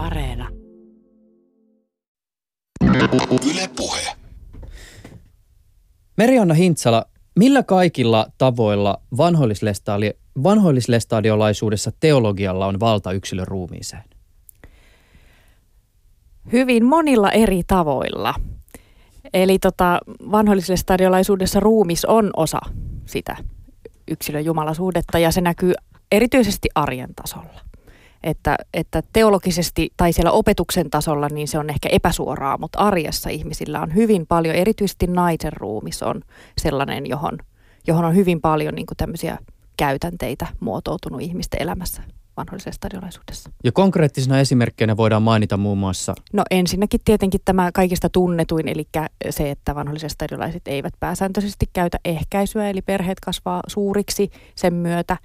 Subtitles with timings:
[0.00, 0.48] Areena.
[3.50, 4.00] Yle Puhe.
[6.16, 7.04] Merianna Hintsala,
[7.38, 9.00] millä kaikilla tavoilla
[10.42, 14.04] vanhoillislestadiolaisuudessa teologialla on valta yksilön ruumiiseen?
[16.52, 18.34] Hyvin monilla eri tavoilla.
[19.32, 22.60] Eli tota, vanhoillislestadiolaisuudessa ruumis on osa
[23.06, 23.36] sitä
[24.08, 25.72] yksilön jumalaisuudetta ja se näkyy
[26.12, 27.69] erityisesti arjen tasolla.
[28.22, 33.80] Että, että teologisesti tai siellä opetuksen tasolla niin se on ehkä epäsuoraa, mutta arjessa ihmisillä
[33.80, 36.22] on hyvin paljon, erityisesti naisen ruumis on
[36.58, 37.38] sellainen, johon,
[37.86, 39.38] johon on hyvin paljon niin tämmöisiä
[39.76, 42.02] käytänteitä muotoutunut ihmisten elämässä
[42.36, 43.50] vanhollisessa stadiolaisuudessa.
[43.64, 46.14] Ja konkreettisena esimerkkeinä voidaan mainita muun muassa?
[46.32, 48.88] No ensinnäkin tietenkin tämä kaikista tunnetuin, eli
[49.30, 55.16] se, että vanholliset stadiolaiset eivät pääsääntöisesti käytä ehkäisyä, eli perheet kasvaa suuriksi sen myötä.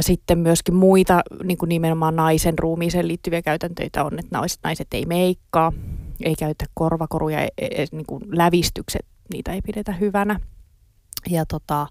[0.00, 5.72] Sitten myöskin muita niin kuin nimenomaan naisen ruumiiseen liittyviä käytäntöitä on, että naiset ei meikkaa,
[6.20, 10.40] ei käytä korvakoruja, e, e, niin kuin lävistykset, niitä ei pidetä hyvänä.
[11.30, 11.86] Ja, tota,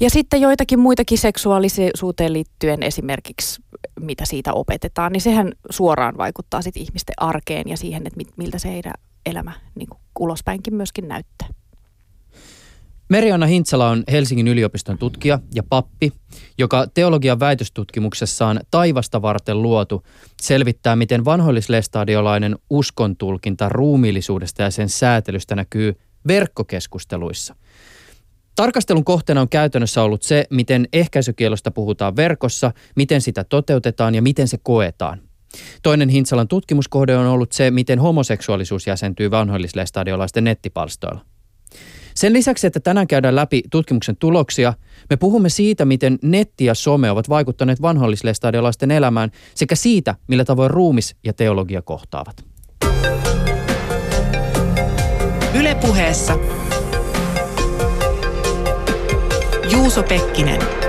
[0.00, 3.62] ja sitten joitakin muitakin seksuaalisuuteen liittyen esimerkiksi,
[4.00, 8.68] mitä siitä opetetaan, niin sehän suoraan vaikuttaa sitten ihmisten arkeen ja siihen, että miltä se
[8.68, 8.94] heidän
[9.26, 11.48] elämä niin kuin ulospäinkin myöskin näyttää.
[13.10, 16.12] Merianna Hintsala on Helsingin yliopiston tutkija ja pappi,
[16.58, 20.02] joka teologian väitöstutkimuksessaan Taivasta varten luotu
[20.42, 25.94] selvittää, miten vanhoillislestadiolainen uskontulkinta ruumiillisuudesta ja sen säätelystä näkyy
[26.26, 27.54] verkkokeskusteluissa.
[28.56, 34.48] Tarkastelun kohteena on käytännössä ollut se, miten ehkäisykielosta puhutaan verkossa, miten sitä toteutetaan ja miten
[34.48, 35.20] se koetaan.
[35.82, 41.29] Toinen Hintsalan tutkimuskohde on ollut se, miten homoseksuaalisuus jäsentyy vanhoillislestadiolaisten nettipalstoilla.
[42.20, 44.74] Sen lisäksi, että tänään käydään läpi tutkimuksen tuloksia,
[45.10, 50.70] me puhumme siitä, miten netti ja some ovat vaikuttaneet vanhollislestadiolaisten elämään sekä siitä, millä tavoin
[50.70, 52.44] ruumis ja teologia kohtaavat.
[55.54, 56.38] Ylepuheessa
[59.70, 60.79] Juuso Pekkinen.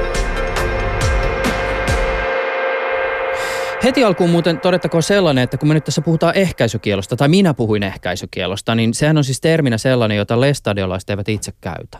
[3.83, 7.83] Heti alkuun muuten todettakoon sellainen, että kun me nyt tässä puhutaan ehkäisykielosta, tai minä puhuin
[7.83, 11.97] ehkäisykielosta, niin sehän on siis terminä sellainen, jota lestadiolaiset eivät itse käytä.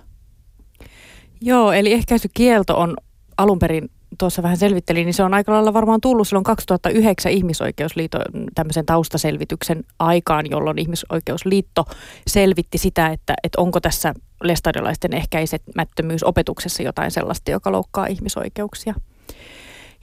[1.42, 2.98] Joo, eli ehkäisykielto on
[3.38, 8.22] alun perin tuossa vähän selvittelin, niin se on aika lailla varmaan tullut silloin 2009 ihmisoikeusliiton
[8.56, 11.86] tämmöisen taustaselvityksen aikaan, jolloin ihmisoikeusliitto
[12.28, 14.14] selvitti sitä, että, että onko tässä
[14.44, 18.94] lestadiolaisten ehkäisemättömyys opetuksessa jotain sellaista, joka loukkaa ihmisoikeuksia.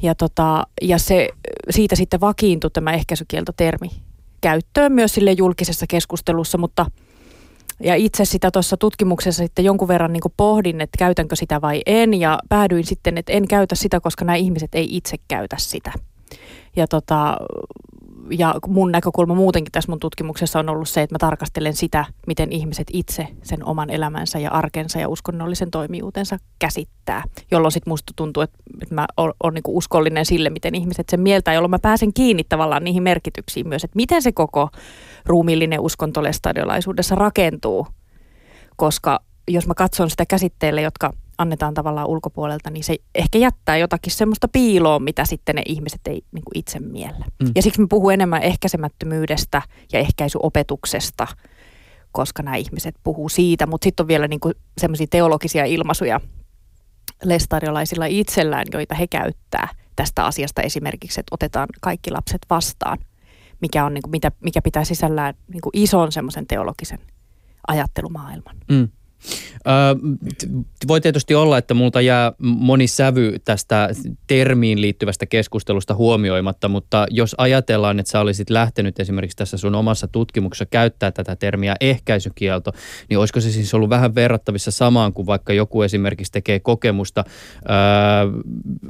[0.03, 1.29] Ja, tota, ja se,
[1.71, 3.91] siitä sitten vakiintui tämä ehkäisykieltotermi
[4.41, 6.87] käyttöön myös sille julkisessa keskustelussa, mutta
[7.81, 12.15] ja itse sitä tuossa tutkimuksessa sitten jonkun verran niin pohdin, että käytänkö sitä vai en
[12.15, 15.93] ja päädyin sitten, että en käytä sitä, koska nämä ihmiset ei itse käytä sitä.
[16.77, 17.37] Ja tota,
[18.31, 22.53] ja mun näkökulma muutenkin tässä mun tutkimuksessa on ollut se, että mä tarkastelen sitä, miten
[22.53, 27.23] ihmiset itse sen oman elämänsä ja arkensa ja uskonnollisen toimijuutensa käsittää.
[27.51, 28.59] Jolloin sitten musta tuntuu, että,
[28.91, 33.03] mä oon, niinku uskollinen sille, miten ihmiset sen mieltä, jolloin mä pääsen kiinni tavallaan niihin
[33.03, 34.69] merkityksiin myös, että miten se koko
[35.27, 36.23] ruumiillinen uskonto
[37.15, 37.87] rakentuu.
[38.77, 44.13] Koska jos mä katson sitä käsitteelle, jotka annetaan tavallaan ulkopuolelta, niin se ehkä jättää jotakin
[44.13, 47.25] semmoista piiloa, mitä sitten ne ihmiset ei niin kuin itse miellä.
[47.43, 47.53] Mm.
[47.55, 49.63] Ja siksi mä puhun enemmän ehkäisemättömyydestä
[49.93, 51.27] ja ehkäisyopetuksesta,
[52.13, 54.41] koska nämä ihmiset puhuu siitä, mutta sitten on vielä niin
[54.79, 56.21] semmoisia teologisia ilmaisuja
[57.25, 62.99] lestariolaisilla itsellään, joita he käyttää tästä asiasta esimerkiksi, että otetaan kaikki lapset vastaan,
[63.61, 66.99] mikä, on, niin kuin, mitä, mikä pitää sisällään niin kuin ison semmoisen teologisen
[67.69, 68.57] ajattelumaailman.
[68.71, 68.89] Mm.
[70.89, 73.89] Voi tietysti olla, että multa jää moni sävy tästä
[74.27, 80.09] termiin liittyvästä keskustelusta huomioimatta, mutta jos ajatellaan, että sä olisit lähtenyt esimerkiksi tässä sun omassa
[80.09, 82.73] tutkimuksessa käyttää tätä termiä ehkäisykielto,
[83.09, 87.25] niin olisiko se siis ollut vähän verrattavissa samaan kuin vaikka joku esimerkiksi tekee kokemusta
[87.69, 88.25] ää,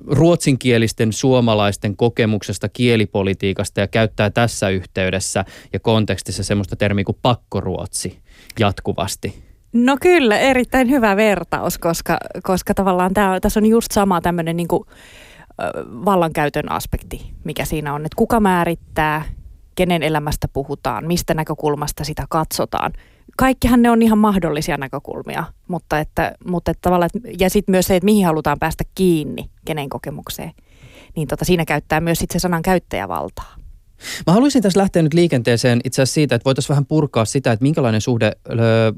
[0.06, 8.18] ruotsinkielisten suomalaisten kokemuksesta kielipolitiikasta ja käyttää tässä yhteydessä ja kontekstissa semmoista termiä kuin pakkoruotsi
[8.60, 9.47] jatkuvasti?
[9.72, 14.68] No kyllä, erittäin hyvä vertaus, koska, koska tavallaan tää, tässä on just sama tämmöinen niin
[16.04, 19.22] vallankäytön aspekti, mikä siinä on, että kuka määrittää,
[19.74, 22.92] kenen elämästä puhutaan, mistä näkökulmasta sitä katsotaan.
[23.36, 27.96] Kaikkihan ne on ihan mahdollisia näkökulmia, mutta että, mutta että tavallaan, ja sitten myös se,
[27.96, 30.52] että mihin halutaan päästä kiinni, kenen kokemukseen,
[31.16, 33.54] niin tota, siinä käyttää myös sit se sanan käyttäjävaltaa.
[34.26, 37.62] Mä haluaisin tässä lähteä nyt liikenteeseen itse asiassa siitä, että voitaisiin vähän purkaa sitä, että
[37.62, 38.32] minkälainen suhde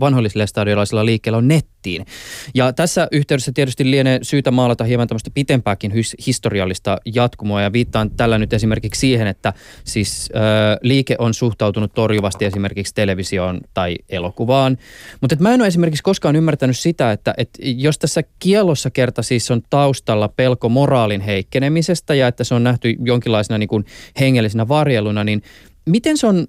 [0.00, 2.06] vanhoillisilla stadiolaisilla liikkeellä on nettiin nettiin.
[2.54, 8.10] Ja tässä yhteydessä tietysti lienee syytä maalata hieman tämmöistä pitempääkin his- historiallista jatkumoa ja viittaan
[8.10, 9.52] tällä nyt esimerkiksi siihen, että
[9.84, 10.42] siis äh,
[10.82, 14.78] liike on suhtautunut torjuvasti esimerkiksi televisioon tai elokuvaan.
[15.20, 19.50] Mutta mä en ole esimerkiksi koskaan ymmärtänyt sitä, että, että jos tässä kielossa kerta siis
[19.50, 23.84] on taustalla pelko moraalin heikkenemisestä ja että se on nähty jonkinlaisena niin kuin
[24.20, 25.42] hengellisenä varjeluna, niin
[25.86, 26.46] miten se on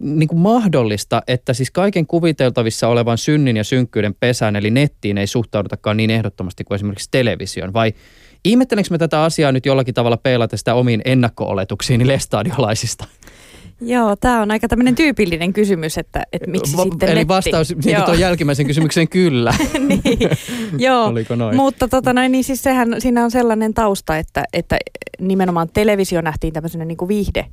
[0.00, 5.26] niin kuin mahdollista, että siis kaiken kuviteltavissa olevan synnin ja synkkyyden pesään, eli nettiin ei
[5.26, 7.92] suhtaudutakaan niin ehdottomasti kuin esimerkiksi television, vai
[8.44, 13.04] ihmettelenkö me tätä asiaa nyt jollakin tavalla peilata sitä omiin ennakko-oletuksiin lestadiolaisista?
[13.80, 17.28] Joo, tämä on aika tämmöinen tyypillinen kysymys, että, että miksi Va- sitten Eli netti?
[17.28, 19.54] vastaus niin tuon jälkimmäisen kysymykseen kyllä.
[19.88, 20.18] niin,
[20.78, 21.06] joo.
[21.06, 21.56] Oliko noin?
[21.56, 24.78] Mutta tota noin, niin siis sehän, siinä on sellainen tausta, että, että
[25.20, 27.46] nimenomaan televisio nähtiin tämmöisenä niin kuin viihde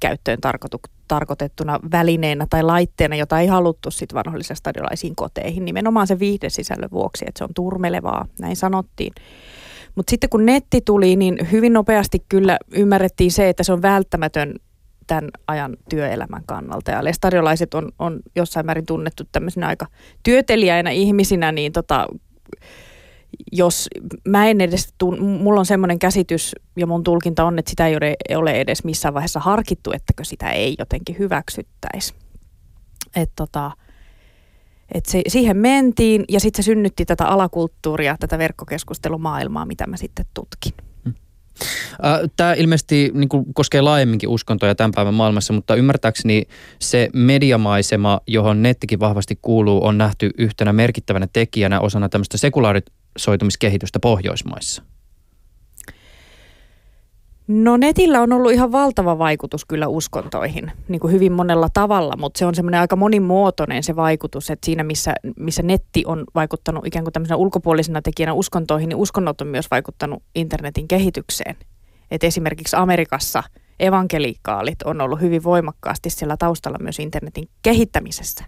[0.00, 5.64] käyttöön tarkoitu, tarkoitettuna välineenä tai laitteena, jota ei haluttu sitten vanhollisessa stadiolaisiin koteihin.
[5.64, 9.12] Nimenomaan se viihdesisällön vuoksi, että se on turmelevaa, näin sanottiin.
[9.94, 14.54] Mutta sitten kun netti tuli, niin hyvin nopeasti kyllä ymmärrettiin se, että se on välttämätön
[15.06, 16.90] tämän ajan työelämän kannalta.
[16.90, 19.86] Ja lestadiolaiset on, on jossain määrin tunnettu tämmöisinä aika
[20.22, 22.06] työteliäinä ihmisinä, niin tota,
[23.52, 23.88] jos
[24.28, 27.96] mä en edes, tun, mulla on semmoinen käsitys ja mun tulkinta on, että sitä ei
[27.96, 32.14] ole, ole edes missään vaiheessa harkittu, ettäkö sitä ei jotenkin hyväksyttäisi.
[33.16, 33.70] Et tota,
[34.94, 40.26] et se, siihen mentiin ja sitten se synnytti tätä alakulttuuria, tätä verkkokeskustelumaailmaa, mitä mä sitten
[40.34, 40.72] tutkin.
[42.36, 46.46] Tämä ilmeisesti niin kuin, koskee laajemminkin uskontoja tämän päivän maailmassa, mutta ymmärtääkseni
[46.78, 52.38] se mediamaisema, johon nettikin vahvasti kuuluu, on nähty yhtenä merkittävänä tekijänä osana tämmöistä
[53.20, 54.82] sekulaarisoitumiskehitystä Pohjoismaissa.
[57.48, 62.38] No netillä on ollut ihan valtava vaikutus kyllä uskontoihin, niin kuin hyvin monella tavalla, mutta
[62.38, 67.04] se on semmoinen aika monimuotoinen se vaikutus, että siinä missä, missä netti on vaikuttanut ikään
[67.04, 71.56] kuin tämmöisenä ulkopuolisena tekijänä uskontoihin, niin uskonnot on myös vaikuttanut internetin kehitykseen.
[72.10, 73.42] Et esimerkiksi Amerikassa
[73.80, 78.44] evankelikaalit on ollut hyvin voimakkaasti siellä taustalla myös internetin kehittämisessä,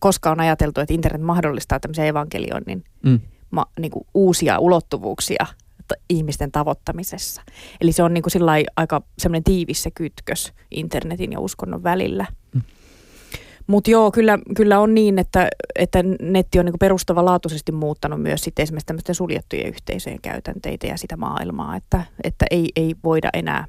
[0.00, 3.20] koska on ajateltu, että internet mahdollistaa tämmöisen evankelioinnin Mm.
[3.52, 5.46] Ma, niin kuin uusia ulottuvuuksia
[6.10, 7.42] ihmisten tavoittamisessa.
[7.80, 12.26] Eli se on niin kuin aika semmoinen tiivis se kytkös internetin ja uskonnon välillä.
[12.54, 12.62] Mm.
[13.66, 18.62] Mutta joo, kyllä, kyllä on niin, että, että netti on niin perustavanlaatuisesti muuttanut myös sitten
[18.62, 23.66] esimerkiksi tämmöisten suljettujen yhteisöjen käytänteitä ja sitä maailmaa, että, että ei, ei voida enää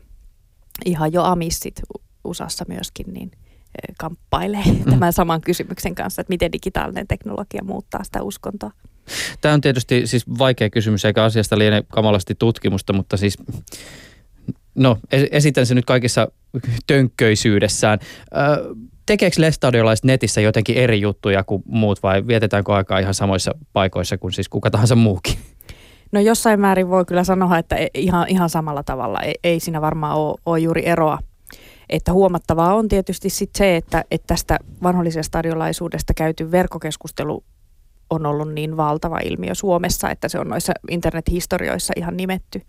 [0.86, 1.82] ihan jo amissit
[2.24, 3.32] USAssa myöskin niin
[3.98, 8.72] kamppailee tämän saman kysymyksen kanssa, että miten digitaalinen teknologia muuttaa sitä uskontoa.
[9.42, 13.38] Tämä on tietysti siis vaikea kysymys, eikä asiasta liene kamalasti tutkimusta, mutta siis
[14.76, 16.28] no es- esitän se nyt kaikissa
[16.88, 18.00] tönkköisyydessään.
[18.02, 24.18] Ö, tekeekö lestadiolaiset netissä jotenkin eri juttuja kuin muut vai vietetäänkö aikaa ihan samoissa paikoissa
[24.18, 25.36] kuin siis kuka tahansa muukin?
[26.12, 29.20] No jossain määrin voi kyllä sanoa, että e- ihan, ihan samalla tavalla.
[29.20, 31.20] Ei, ei siinä varmaan ole, ole juuri eroa.
[31.90, 37.44] Että huomattavaa on tietysti sit se, että, että tästä vanhollisesta stadiolaisuudesta käyty verkkokeskustelu
[38.14, 42.62] on ollut niin valtava ilmiö Suomessa, että se on noissa internethistorioissa ihan nimetty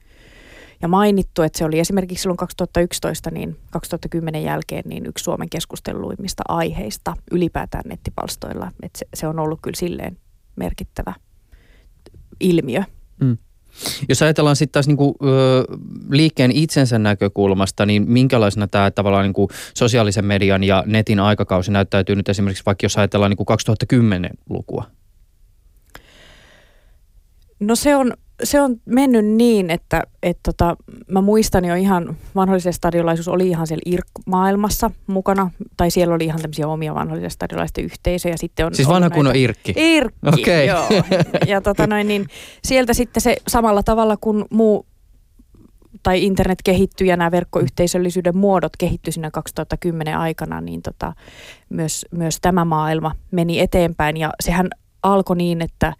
[0.82, 6.43] ja mainittu, että se oli esimerkiksi silloin 2011, niin 2010 jälkeen niin yksi Suomen keskustelluimmista
[6.49, 8.70] aiheista ylipäätään nettipalstoilla.
[8.82, 10.19] Että se, se on ollut kyllä silleen
[10.56, 11.14] merkittävä
[12.41, 12.82] ilmiö.
[14.08, 15.64] Jos ajatellaan sitten taas niinku, ö,
[16.11, 22.29] liikkeen itsensä näkökulmasta, niin minkälaisena tämä tavallaan niinku sosiaalisen median ja netin aikakausi näyttäytyy nyt
[22.29, 23.46] esimerkiksi vaikka jos ajatellaan niinku
[23.93, 24.84] 2010-lukua?
[27.67, 30.77] No se on, se on mennyt niin, että et tota,
[31.09, 36.41] mä muistan jo ihan, vanhollisen stadiolaisuus oli ihan siellä IRK-maailmassa mukana, tai siellä oli ihan
[36.41, 38.37] tämmöisiä omia vanhollisen stadiolaisten yhteisöjä.
[38.37, 39.75] Sitten on Siis vanha näitä- kunnon Irkki.
[39.77, 40.67] Irkki, Okei.
[40.67, 40.89] joo.
[41.47, 42.27] Ja tota noin, niin
[42.65, 44.87] sieltä sitten se samalla tavalla kuin muu
[46.03, 51.13] tai internet kehittyi ja nämä verkkoyhteisöllisyyden muodot kehittyi siinä 2010 aikana, niin tota,
[51.69, 54.17] myös, myös tämä maailma meni eteenpäin.
[54.17, 54.69] Ja sehän
[55.03, 55.93] alkoi niin, että,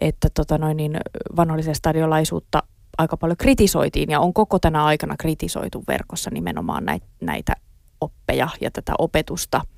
[0.00, 0.96] että tota noin, niin
[1.36, 2.62] vanhollisen stadiolaisuutta
[2.98, 7.52] aika paljon kritisoitiin ja on koko tänä aikana kritisoitu verkossa nimenomaan näitä, näitä
[8.00, 9.60] oppeja ja tätä opetusta–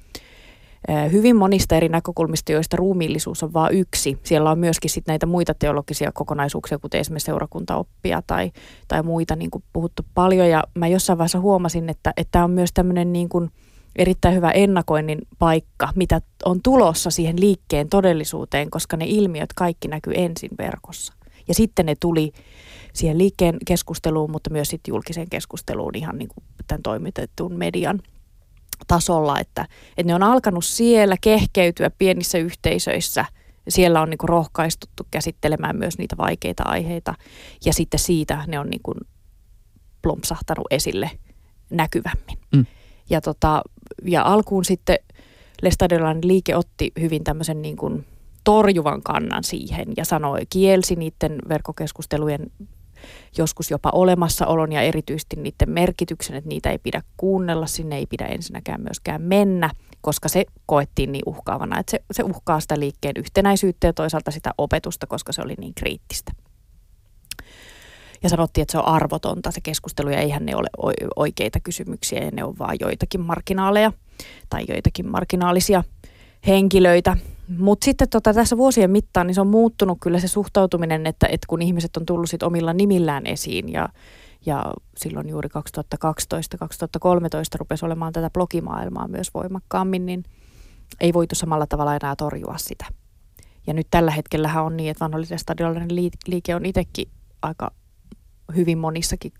[1.13, 4.19] hyvin monista eri näkökulmista, joista ruumiillisuus on vain yksi.
[4.23, 8.53] Siellä on myöskin sit näitä muita teologisia kokonaisuuksia, kuten esimerkiksi seurakuntaoppia tai,
[8.89, 10.49] tai muita niin kuin puhuttu paljon.
[10.49, 13.51] Ja mä jossain vaiheessa huomasin, että tämä on myös tämmöinen niin kuin
[13.99, 20.13] erittäin hyvä ennakoinnin paikka, mitä on tulossa siihen liikkeen todellisuuteen, koska ne ilmiöt kaikki näkyy
[20.17, 21.13] ensin verkossa.
[21.49, 22.33] Ja sitten ne tuli
[22.93, 28.01] siihen liikkeen keskusteluun, mutta myös sitten julkiseen keskusteluun ihan niin kuin tämän toimitetun median
[28.87, 33.25] tasolla, että, että ne on alkanut siellä kehkeytyä pienissä yhteisöissä
[33.69, 37.15] siellä on niin kuin rohkaistuttu käsittelemään myös niitä vaikeita aiheita
[37.65, 38.99] ja sitten siitä ne on niin kuin
[40.03, 41.11] plompsahtanut esille
[41.71, 42.39] näkyvämmin.
[42.57, 42.67] Mm.
[43.11, 43.63] Ja, tota,
[44.05, 44.99] ja alkuun sitten
[45.63, 48.07] Lestadiolainen liike otti hyvin tämmöisen niin kuin
[48.45, 52.51] torjuvan kannan siihen ja sanoi, kielsi niiden verkkokeskustelujen
[53.39, 58.27] joskus jopa olemassaolon ja erityisesti niiden merkityksen, että niitä ei pidä kuunnella, sinne ei pidä
[58.27, 63.87] ensinnäkään myöskään mennä, koska se koettiin niin uhkaavana, että se, se uhkaa sitä liikkeen yhtenäisyyttä
[63.87, 66.33] ja toisaalta sitä opetusta, koska se oli niin kriittistä.
[68.23, 70.69] Ja sanottiin, että se on arvotonta se keskustelu ja eihän ne ole
[71.17, 73.93] oikeita kysymyksiä ja ne on vaan joitakin marginaaleja
[74.51, 75.85] tai joitakin marginaalisia
[76.47, 77.17] henkilöitä,
[77.59, 81.47] mutta sitten tota, tässä vuosien mittaan niin se on muuttunut kyllä se suhtautuminen, että, että
[81.49, 83.89] kun ihmiset on tullut sit omilla nimillään esiin ja,
[84.47, 85.61] ja silloin juuri 2012-2013
[87.59, 90.25] rupesi olemaan tätä blogimaailmaa myös voimakkaammin, niin
[91.01, 92.85] ei voitu samalla tavalla enää torjua sitä.
[93.67, 97.09] Ja nyt tällä hetkellä on niin, että vanhollinen stadionallinen liike on itsekin
[97.43, 97.71] aika
[98.57, 99.33] hyvin monissakin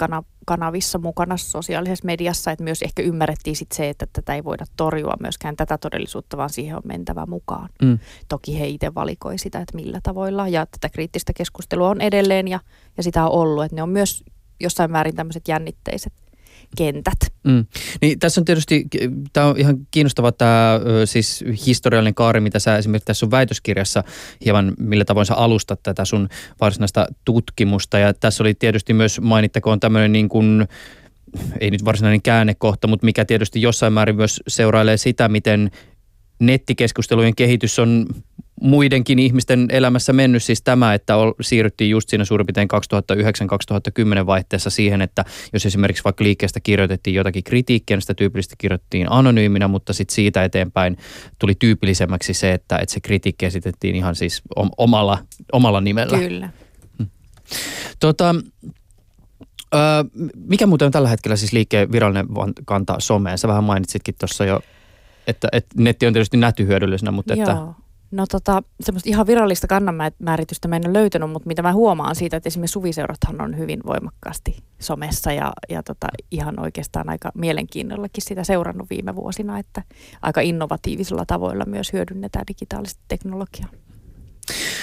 [0.47, 5.15] kanavissa mukana sosiaalisessa mediassa, että myös ehkä ymmärrettiin sit se, että tätä ei voida torjua
[5.21, 7.69] myöskään tätä todellisuutta, vaan siihen on mentävä mukaan.
[7.83, 7.99] Mm.
[8.29, 12.61] Toki he itse valikoi sitä, että millä tavoilla, ja tätä kriittistä keskustelua on edelleen, ja,
[12.97, 14.25] ja sitä on ollut, että ne on myös
[14.61, 16.13] jossain määrin tämmöiset jännitteiset
[16.77, 17.19] kentät.
[17.45, 17.67] Mm.
[18.01, 18.87] Niin, tässä on tietysti,
[19.33, 24.05] tämä on ihan kiinnostava tämä siis historiallinen kaari, mitä sä esimerkiksi tässä sun väitöskirjassa
[24.45, 26.29] hieman, millä tavoin sä alustat tätä sun
[26.61, 27.99] varsinaista tutkimusta.
[27.99, 30.69] Ja tässä oli tietysti myös mainittakoon tämmöinen niin kuin,
[31.61, 35.71] ei nyt varsinainen käännekohta, mutta mikä tietysti jossain määrin myös seurailee sitä, miten
[36.41, 38.07] nettikeskustelujen kehitys on
[38.61, 42.69] muidenkin ihmisten elämässä mennyt siis tämä, että siirryttiin just siinä suurin piirtein
[44.23, 49.07] 2009-2010 vaihteessa siihen, että jos esimerkiksi vaikka liikkeestä kirjoitettiin jotakin kritiikkiä, niin sitä tyypillisesti kirjoitettiin
[49.13, 50.97] anonyyminä, mutta sitten siitä eteenpäin
[51.39, 54.43] tuli tyypillisemmäksi se, että, että se kritiikki esitettiin ihan siis
[54.77, 55.19] omalla,
[55.53, 56.19] omalla nimellä.
[56.19, 56.51] Kyllä.
[56.99, 57.07] Hmm.
[58.01, 58.35] Tota,
[59.75, 59.81] Öö,
[60.35, 62.27] mikä muuten on tällä hetkellä siis liikkeen virallinen
[62.65, 63.39] kanta someen?
[63.39, 64.61] Sä vähän mainitsitkin tuossa jo,
[65.27, 67.43] että, että netti on tietysti nähty hyödyllisenä, mutta Joo.
[67.43, 72.15] että No tota, semmoista ihan virallista kannanmääritystä mä en ole löytänyt, mutta mitä mä huomaan
[72.15, 78.23] siitä, että esimerkiksi suviseurathan on hyvin voimakkaasti somessa ja, ja tota, ihan oikeastaan aika mielenkiinnollakin
[78.23, 79.83] sitä seurannut viime vuosina, että
[80.23, 83.69] aika innovatiivisilla tavoilla myös hyödynnetään digitaalista teknologiaa.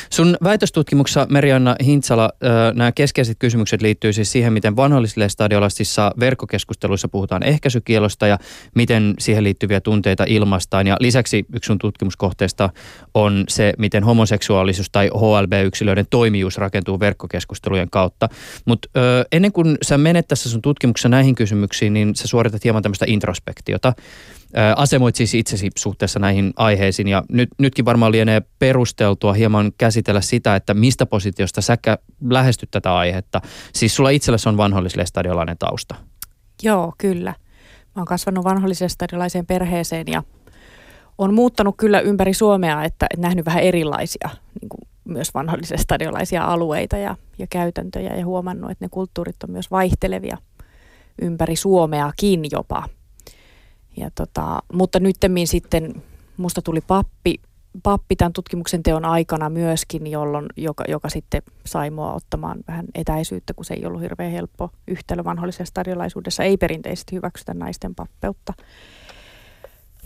[0.09, 2.29] Sun väitöstutkimuksessa Merianna Hintsala,
[2.73, 8.37] nämä keskeiset kysymykset liittyy siis siihen, miten vanhollisille stadiolasissa verkkokeskusteluissa puhutaan ehkäisykielosta ja
[8.75, 10.87] miten siihen liittyviä tunteita ilmaistaan.
[10.87, 12.69] Ja lisäksi yksi sun tutkimuskohteesta
[13.13, 18.29] on se, miten homoseksuaalisuus tai HLB-yksilöiden toimijuus rakentuu verkkokeskustelujen kautta.
[18.65, 18.89] Mutta
[19.31, 23.93] ennen kuin sä menet tässä sun tutkimuksessa näihin kysymyksiin, niin sä suoritat hieman tämmöistä introspektiota
[24.75, 30.55] asemoit siis itsesi suhteessa näihin aiheisiin ja nyt, nytkin varmaan lienee perusteltua hieman käsitellä sitä,
[30.55, 31.77] että mistä positiosta sä
[32.29, 33.41] lähestyt tätä aihetta.
[33.73, 35.95] Siis sulla itsellesi on vanhollislestadiolainen tausta.
[36.63, 37.33] Joo, kyllä.
[37.95, 40.23] Mä oon kasvanut vanhollislestadiolaiseen perheeseen ja
[41.17, 44.29] on muuttanut kyllä ympäri Suomea, että nähnyt vähän erilaisia
[44.61, 49.71] niin kuin myös vanhollislestadiolaisia alueita ja, ja käytäntöjä ja huomannut, että ne kulttuurit on myös
[49.71, 50.37] vaihtelevia
[51.21, 52.83] ympäri Suomeakin jopa–
[53.97, 56.03] ja tota, mutta nyttemmin sitten
[56.37, 57.35] musta tuli pappi,
[57.83, 63.53] pappi tämän tutkimuksen teon aikana myöskin, jolloin, joka, joka sitten sai mua ottamaan vähän etäisyyttä,
[63.53, 66.43] kun se ei ollut hirveän helppo yhtälö vanhollisessa stadiolaisuudessa.
[66.43, 68.53] Ei perinteisesti hyväksytä naisten pappeutta.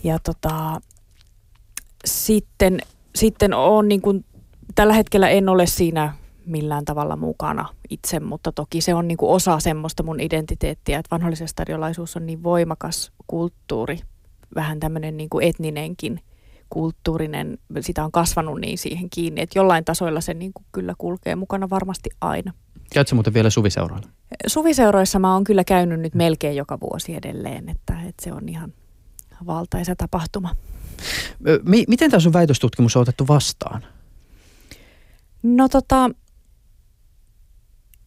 [0.04, 0.80] Ja tota,
[2.04, 2.78] sitten,
[3.14, 4.24] sitten on niin kuin,
[4.74, 6.14] tällä hetkellä en ole siinä
[6.46, 11.14] millään tavalla mukana itse, mutta toki se on niin kuin osa semmoista mun identiteettiä, että
[11.14, 13.98] vanhollisen stadiolaisuus on niin voimakas kulttuuri,
[14.54, 16.20] vähän tämmöinen niin kuin etninenkin
[16.70, 21.36] kulttuurinen, sitä on kasvanut niin siihen kiinni, että jollain tasoilla se niin kuin kyllä kulkee
[21.36, 22.52] mukana varmasti aina.
[22.94, 24.06] Käytkö muuten vielä suviseuroilla?
[24.46, 28.72] Suviseuroissa mä oon kyllä käynyt nyt melkein joka vuosi edelleen, että, että se on ihan
[29.46, 30.56] valtaisa tapahtuma.
[31.88, 33.84] Miten tämä sun väitöstutkimus on otettu vastaan?
[35.42, 36.10] No tota,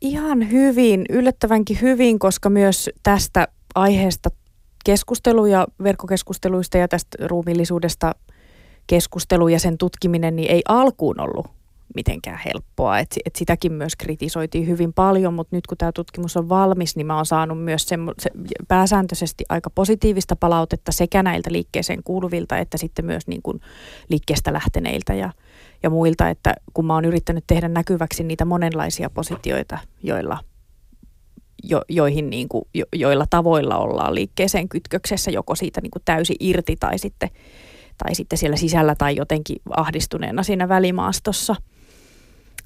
[0.03, 4.29] Ihan hyvin, yllättävänkin hyvin, koska myös tästä aiheesta
[4.85, 8.11] keskusteluja verkkokeskusteluista ja tästä ruumillisuudesta
[8.87, 11.47] keskustelu ja sen tutkiminen niin ei alkuun ollut
[11.95, 12.99] mitenkään helppoa.
[12.99, 17.07] Et, et sitäkin myös kritisoitiin hyvin paljon, mutta nyt kun tämä tutkimus on valmis, niin
[17.07, 18.29] mä oon saanut myös se, se,
[18.67, 23.59] pääsääntöisesti aika positiivista palautetta sekä näiltä liikkeeseen kuuluvilta että sitten myös niin kuin
[24.09, 25.31] liikkeestä lähteneiltä ja,
[25.83, 30.39] ja muilta, että kun mä oon yrittänyt tehdä näkyväksi niitä monenlaisia positioita, joilla
[31.63, 36.35] jo, joihin niin kuin, jo, joilla tavoilla ollaan liikkeeseen kytköksessä, joko siitä niin kuin täysin
[36.39, 37.29] irti tai sitten,
[37.97, 41.55] tai sitten siellä sisällä tai jotenkin ahdistuneena siinä välimaastossa.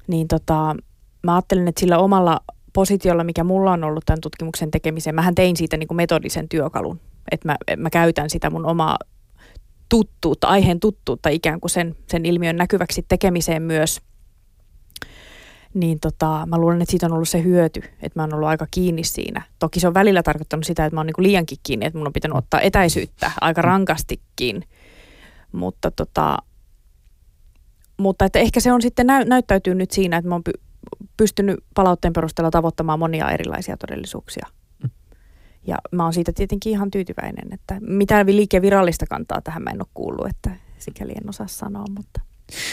[0.06, 0.76] Niin tota,
[1.22, 2.40] mä ajattelen, että sillä omalla
[2.72, 7.00] positiolla, mikä mulla on ollut tämän tutkimuksen tekemiseen, mähän tein siitä niin kuin metodisen työkalun.
[7.30, 8.98] Että mä, mä käytän sitä mun omaa
[9.88, 14.00] tuttuutta, aiheen tuttuutta ikään kuin sen, sen ilmiön näkyväksi tekemiseen myös.
[15.74, 18.66] Niin tota, mä luulen, että siitä on ollut se hyöty, että mä oon ollut aika
[18.70, 19.42] kiinni siinä.
[19.58, 22.12] Toki se on välillä tarkoittanut sitä, että mä oon niin liiankin kiinni, että mun on
[22.12, 24.64] pitänyt ottaa etäisyyttä aika rankastikin.
[25.52, 26.38] Mutta, tota,
[27.96, 30.52] mutta että ehkä se on sitten näy, näyttäytyy nyt siinä, että mä oon py,
[31.16, 34.46] pystynyt palautteen perusteella tavoittamaan monia erilaisia todellisuuksia.
[35.68, 39.82] Ja mä oon siitä tietenkin ihan tyytyväinen, että mitä liike virallista kantaa tähän mä en
[39.82, 42.20] ole kuullut, että sikäli en osaa sanoa, mutta...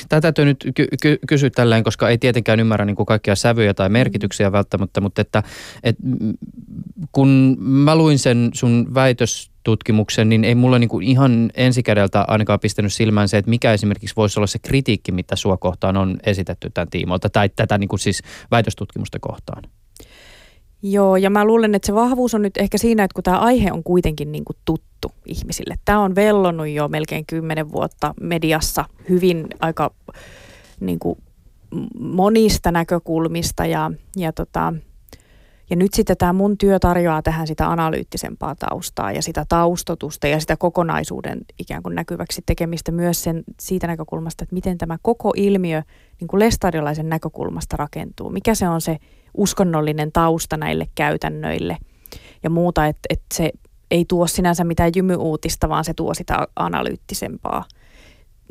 [0.09, 3.73] Tämä täytyy nyt ky- ky- kysyä tälleen, koska ei tietenkään ymmärrä niin kuin kaikkia sävyjä
[3.73, 5.43] tai merkityksiä välttämättä, mutta että,
[5.83, 6.03] että
[7.11, 12.93] kun mä luin sen sun väitöstutkimuksen, niin ei mulle niin kuin ihan ensikädeltä ainakaan pistänyt
[12.93, 16.89] silmään se, että mikä esimerkiksi voisi olla se kritiikki, mitä sua kohtaan on esitetty tämän
[16.89, 18.21] tiimoilta, tai tätä niin kuin siis
[18.51, 19.63] väitöstutkimusta kohtaan.
[20.87, 23.71] Joo, ja mä luulen, että se vahvuus on nyt ehkä siinä, että kun tämä aihe
[23.71, 25.75] on kuitenkin niin kuin tuttu ihmisille.
[25.85, 29.91] Tämä on vellonut jo melkein kymmenen vuotta mediassa hyvin aika
[30.79, 31.19] niin kuin
[31.99, 34.73] monista näkökulmista ja, ja, tota,
[35.69, 40.39] ja nyt sitten tämä mun työ tarjoaa tähän sitä analyyttisempaa taustaa ja sitä taustotusta ja
[40.39, 45.83] sitä kokonaisuuden ikään kuin näkyväksi tekemistä myös sen, siitä näkökulmasta, että miten tämä koko ilmiö
[46.19, 48.29] niin kuin lestadiolaisen näkökulmasta rakentuu.
[48.29, 48.97] Mikä se on se
[49.33, 51.77] uskonnollinen tausta näille käytännöille
[52.43, 53.51] ja muuta, että, että se
[53.91, 57.65] ei tuo sinänsä mitään jymyuutista, vaan se tuo sitä analyyttisempaa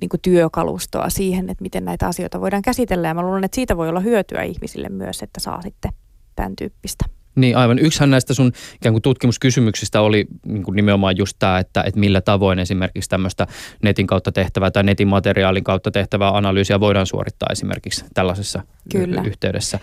[0.01, 3.09] niin kuin työkalustoa siihen, että miten näitä asioita voidaan käsitellä.
[3.09, 5.93] Ja mä luulen, että siitä voi olla hyötyä ihmisille myös, että saa sitten
[6.37, 7.05] tämän tyyppistä.
[7.37, 7.79] Niin aivan.
[7.79, 12.21] Yksihän näistä sun ikään kuin tutkimuskysymyksistä oli niin kuin nimenomaan just tämä, että, että millä
[12.21, 13.47] tavoin esimerkiksi tämmöistä
[13.83, 18.63] netin kautta tehtävää tai netin materiaalin kautta tehtävää analyysiä voidaan suorittaa esimerkiksi tällaisessa
[18.93, 19.23] Kyllä.
[19.25, 19.79] yhteydessä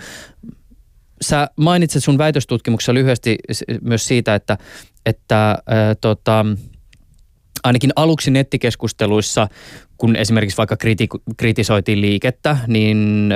[1.22, 3.38] sä mainitset sun väitöstutkimuksessa lyhyesti
[3.82, 4.58] myös siitä, että,
[5.06, 6.46] että ää, tota,
[7.64, 9.48] ainakin aluksi nettikeskusteluissa,
[9.98, 13.30] kun esimerkiksi vaikka kriti- kritisoitiin liikettä, niin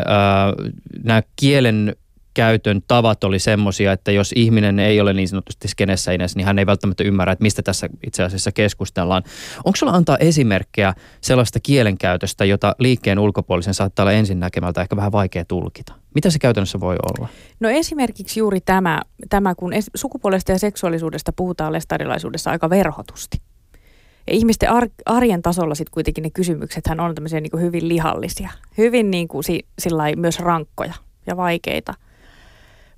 [1.03, 1.95] nämä kielen
[2.35, 6.59] käytön tavat oli semmoisia, että jos ihminen ei ole niin sanotusti skenessä edes, niin hän
[6.59, 9.23] ei välttämättä ymmärrä, että mistä tässä itse asiassa keskustellaan.
[9.63, 15.11] Onko sulla antaa esimerkkejä sellaista kielenkäytöstä, jota liikkeen ulkopuolisen saattaa olla ensin näkemältä ehkä vähän
[15.11, 15.93] vaikea tulkita?
[16.15, 17.27] Mitä se käytännössä voi olla?
[17.59, 23.37] No esimerkiksi juuri tämä, tämä kun sukupuolesta ja seksuaalisuudesta puhutaan lestadilaisuudessa aika verhotusti.
[24.27, 29.11] Ja ihmisten ar- arjen tasolla sitten kuitenkin ne kysymykset on tämmöisiä niin hyvin lihallisia, hyvin
[29.11, 29.67] niin kuin si-
[30.15, 30.93] myös rankkoja
[31.27, 31.93] ja vaikeita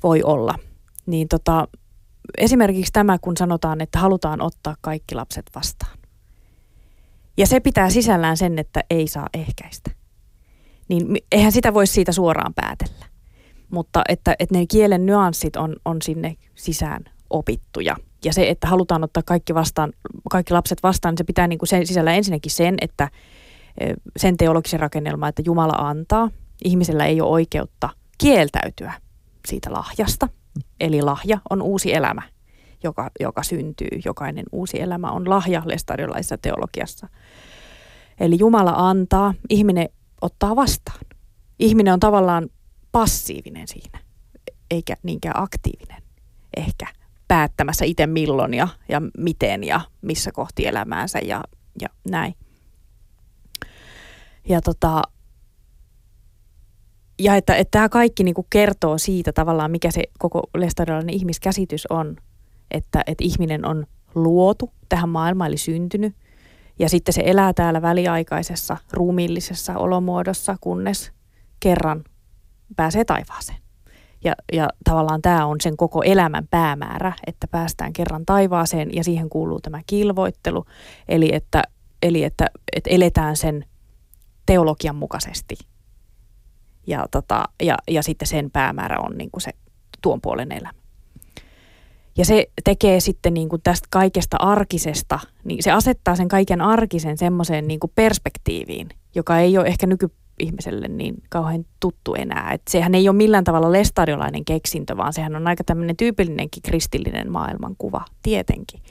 [0.03, 0.55] voi olla.
[1.05, 1.67] Niin tota,
[2.37, 5.97] esimerkiksi tämä, kun sanotaan, että halutaan ottaa kaikki lapset vastaan.
[7.37, 9.91] Ja se pitää sisällään sen, että ei saa ehkäistä.
[10.89, 13.05] Niin eihän sitä voi siitä suoraan päätellä.
[13.69, 17.95] Mutta että, että ne kielen nyanssit on, on sinne sisään opittuja.
[18.25, 19.93] Ja se, että halutaan ottaa kaikki, vastaan,
[20.31, 23.09] kaikki lapset vastaan, niin se pitää niin kuin sen sisällä ensinnäkin sen, että
[24.17, 26.29] sen teologisen rakennelma, että Jumala antaa.
[26.65, 28.93] Ihmisellä ei ole oikeutta kieltäytyä
[29.47, 30.29] siitä lahjasta.
[30.79, 32.21] Eli lahja on uusi elämä,
[32.83, 33.87] joka, joka syntyy.
[34.05, 37.09] Jokainen uusi elämä on lahja lestadiolaisessa teologiassa.
[38.19, 39.89] Eli Jumala antaa, ihminen
[40.21, 40.99] ottaa vastaan.
[41.59, 42.49] Ihminen on tavallaan
[42.91, 43.99] passiivinen siinä,
[44.71, 46.03] eikä niinkään aktiivinen
[46.57, 46.87] ehkä
[47.27, 51.43] päättämässä itse milloin ja, ja miten ja missä kohti elämäänsä ja,
[51.81, 52.35] ja näin.
[54.49, 55.01] Ja tota,
[57.19, 61.87] ja että, että tämä kaikki niin kuin kertoo siitä tavallaan, mikä se koko lestadiolainen ihmiskäsitys
[61.89, 62.15] on,
[62.71, 66.15] että, että ihminen on luotu tähän maailmaan, eli syntynyt,
[66.79, 71.11] ja sitten se elää täällä väliaikaisessa ruumiillisessa olomuodossa, kunnes
[71.59, 72.03] kerran
[72.75, 73.57] pääsee taivaaseen.
[74.23, 79.29] Ja, ja tavallaan tämä on sen koko elämän päämäärä, että päästään kerran taivaaseen ja siihen
[79.29, 80.65] kuuluu tämä kilvoittelu,
[81.09, 81.63] eli että,
[82.03, 83.65] eli että, että eletään sen
[84.45, 85.55] teologian mukaisesti
[86.87, 89.51] ja, tota, ja, ja sitten sen päämäärä on niin kuin se
[90.01, 90.87] tuon puolen elämä.
[92.17, 97.17] Ja se tekee sitten niin kuin tästä kaikesta arkisesta, niin se asettaa sen kaiken arkisen
[97.17, 102.51] semmoiseen niin kuin perspektiiviin, joka ei ole ehkä nykyihmiselle niin kauhean tuttu enää.
[102.53, 107.31] Et sehän ei ole millään tavalla lestadiolainen keksintö, vaan sehän on aika tämmöinen tyypillinenkin kristillinen
[107.31, 108.81] maailmankuva, tietenkin.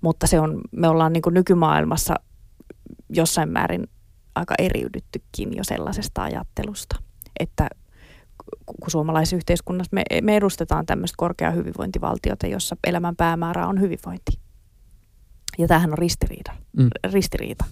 [0.00, 2.14] Mutta se on, me ollaan niin kuin nykymaailmassa
[3.08, 3.86] jossain määrin
[4.34, 6.96] aika eriydyttykin jo sellaisesta ajattelusta
[7.40, 7.68] että
[8.66, 14.32] kun suomalaisessa yhteiskunnassa me, me edustetaan tämmöistä korkeaa hyvinvointivaltiota, jossa elämän päämäärä on hyvinvointi.
[15.58, 16.52] Ja tämähän on ristiriita.
[16.76, 16.88] Mm.
[17.12, 17.64] ristiriita.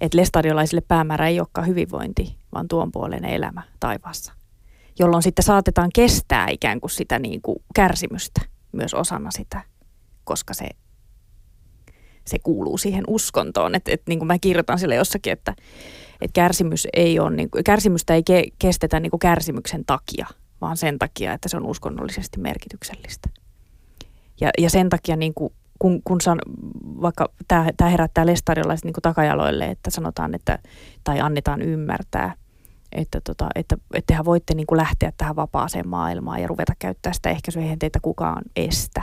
[0.00, 4.32] että lestadiolaisille päämäärä ei olekaan hyvinvointi, vaan tuon puolen elämä taivaassa,
[4.98, 8.40] jolloin sitten saatetaan kestää ikään kuin sitä niin kuin kärsimystä
[8.72, 9.62] myös osana sitä,
[10.24, 10.68] koska se,
[12.26, 13.74] se kuuluu siihen uskontoon.
[13.74, 15.54] Että et, niin kuin mä kirjoitan sille jossakin, että
[16.20, 20.26] et kärsimys ei ole, niin kärsimystä ei ke, kestetä niin kuin kärsimyksen takia,
[20.60, 23.28] vaan sen takia, että se on uskonnollisesti merkityksellistä.
[24.40, 26.38] Ja, ja sen takia niin kuin kun, kun san,
[26.84, 27.28] vaikka
[27.76, 30.58] tämä herättää lestadiolaiset niin takajaloille, että sanotaan, että,
[31.04, 32.34] tai annetaan ymmärtää,
[32.92, 37.12] että, tota, että, että tehän voitte niin kuin lähteä tähän vapaaseen maailmaan ja ruveta käyttää
[37.12, 39.02] sitä ehkäisyä, eihän kukaan estä.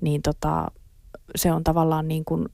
[0.00, 0.70] Niin tota,
[1.36, 2.48] se on tavallaan niin kuin,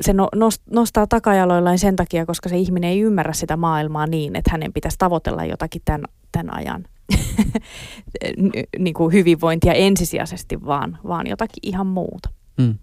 [0.00, 0.28] se no,
[0.70, 4.98] nostaa takajaloillaan sen takia, koska se ihminen ei ymmärrä sitä maailmaa niin, että hänen pitäisi
[4.98, 6.84] tavoitella jotakin tämän, tämän ajan
[8.78, 12.30] niin kuin hyvinvointia ensisijaisesti, vaan, vaan jotakin ihan muuta.
[12.58, 12.74] Mm.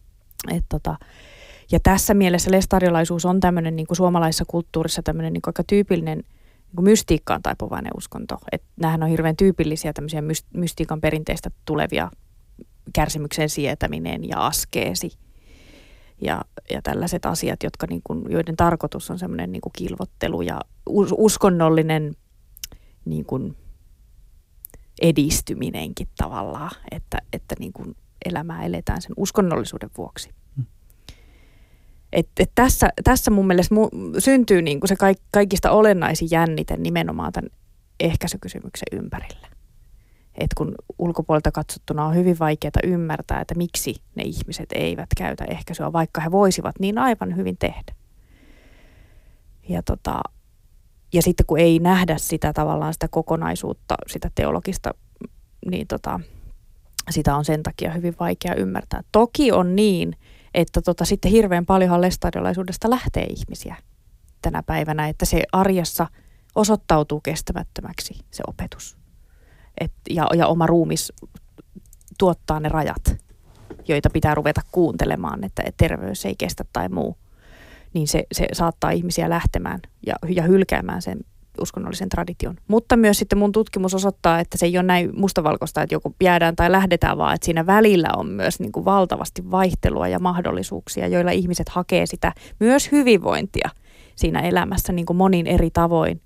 [0.51, 0.97] Et tota,
[1.71, 6.17] ja tässä mielessä lestariolaisuus on tämmöinen niin kuin suomalaisessa kulttuurissa tämmöinen niin kuin aika tyypillinen
[6.17, 8.37] niin kuin mystiikkaan taipuvainen uskonto.
[8.51, 12.11] Et nämähän on hirveän tyypillisiä tämmöisiä mystiikan perinteistä tulevia
[12.93, 15.11] kärsimyksen sietäminen ja askeesi
[16.21, 20.61] ja, ja tällaiset asiat, jotka niin kuin, joiden tarkoitus on semmoinen niin kuin kilvottelu ja
[21.17, 22.15] uskonnollinen
[23.05, 23.57] niin kuin
[25.01, 30.29] edistyminenkin tavallaan, että, että niin kuin elämää eletään sen uskonnollisuuden vuoksi.
[30.55, 30.65] Hmm.
[32.13, 36.77] Et, et tässä, tässä mun mielestä mu, syntyy niin kuin se kaik, kaikista olennaisin jännite
[36.77, 37.49] nimenomaan tämän
[37.99, 39.50] ehkäisykysymyksen ympärillä.
[40.41, 45.93] Et kun ulkopuolelta katsottuna on hyvin vaikeaa ymmärtää, että miksi ne ihmiset eivät käytä ehkäisyä,
[45.93, 47.95] vaikka he voisivat niin aivan hyvin tehdä.
[49.69, 50.21] Ja tota,
[51.13, 54.93] ja sitten kun ei nähdä sitä tavallaan sitä kokonaisuutta, sitä teologista,
[55.65, 56.19] niin tota,
[57.09, 59.01] sitä on sen takia hyvin vaikea ymmärtää.
[59.11, 60.15] Toki on niin,
[60.53, 63.75] että tota, sitten hirveän paljonhan lestadiolaisuudesta lähtee ihmisiä
[64.41, 66.07] tänä päivänä, että se arjessa
[66.55, 69.00] osoittautuu kestämättömäksi se opetus.
[69.81, 71.13] Et, ja, ja oma ruumis
[72.17, 73.17] tuottaa ne rajat,
[73.87, 77.17] joita pitää ruveta kuuntelemaan, että terveys ei kestä tai muu
[77.93, 81.19] niin se, se saattaa ihmisiä lähtemään ja, ja hylkäämään sen
[81.61, 82.55] uskonnollisen tradition.
[82.67, 86.55] Mutta myös sitten mun tutkimus osoittaa, että se ei ole näin mustavalkoista, että joko jäädään
[86.55, 91.31] tai lähdetään, vaan että siinä välillä on myös niin kuin valtavasti vaihtelua ja mahdollisuuksia, joilla
[91.31, 93.69] ihmiset hakee sitä myös hyvinvointia
[94.15, 96.21] siinä elämässä niin kuin monin eri tavoin.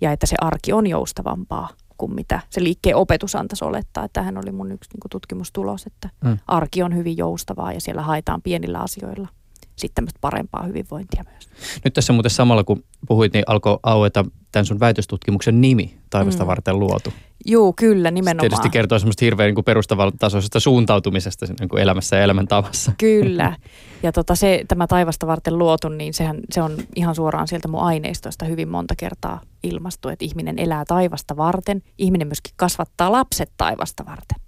[0.00, 1.68] Ja että se arki on joustavampaa
[2.00, 4.04] kuin mitä se liikkeen opetus antaisi olettaa.
[4.04, 6.38] Että tähän oli mun yksi niin tutkimustulos, että mm.
[6.46, 9.28] arki on hyvin joustavaa ja siellä haetaan pienillä asioilla–
[9.80, 11.48] sitten parempaa hyvinvointia myös.
[11.84, 16.46] Nyt tässä muuten samalla kun puhuit, niin alkoi aueta tämän sun väitöstutkimuksen nimi Taivasta mm.
[16.46, 17.12] varten luotu.
[17.44, 18.44] Joo, kyllä, nimenomaan.
[18.44, 22.92] Se tietysti kertoo semmoista hirveän niin perustavaltasoisesta suuntautumisesta niin kuin elämässä ja elämäntavassa.
[22.98, 23.56] Kyllä.
[24.02, 27.80] Ja tota, se, tämä Taivasta varten luotu, niin sehän, se on ihan suoraan sieltä mun
[27.80, 31.82] aineistosta hyvin monta kertaa ilmastu, että ihminen elää taivasta varten.
[31.98, 34.40] Ihminen myöskin kasvattaa lapset taivasta varten.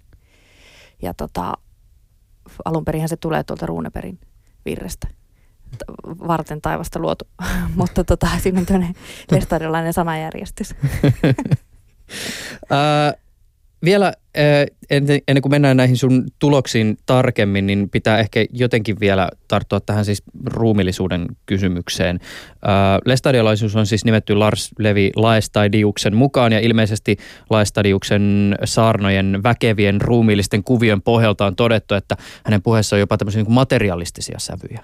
[1.01, 1.53] Ja tota,
[2.65, 4.19] alun se tulee tuolta Ruuneperin
[4.65, 5.07] virrestä
[6.27, 7.27] varten taivasta luotu,
[7.75, 8.95] mutta tota, siinä on tämmöinen
[9.31, 10.75] lestadiolainen sanajärjestys.
[13.83, 14.13] vielä
[14.89, 20.23] ennen kuin mennään näihin sun tuloksiin tarkemmin, niin pitää ehkä jotenkin vielä tarttua tähän siis
[20.45, 22.19] ruumillisuuden kysymykseen.
[23.05, 27.17] Lestadiolaisuus on siis nimetty Lars Levi Laestadiuksen mukaan ja ilmeisesti
[27.49, 33.53] Laestadiuksen saarnojen väkevien ruumiillisten kuvien pohjalta on todettu, että hänen puheessa on jopa tämmöisiä niin
[33.53, 34.83] materialistisia sävyjä.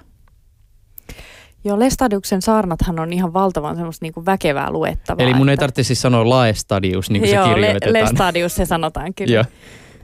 [1.63, 5.23] Joo, Lestadiuksen saarnathan on ihan valtavan semmoista niin kuin väkevää luettavaa.
[5.23, 5.51] Eli mun että...
[5.51, 7.93] ei tarvitse siis sanoa Laestadius, niin kuin Joo, se kirjoitetaan.
[7.93, 9.33] Le- Lestadius se sanotaan kyllä.
[9.33, 9.43] Joo.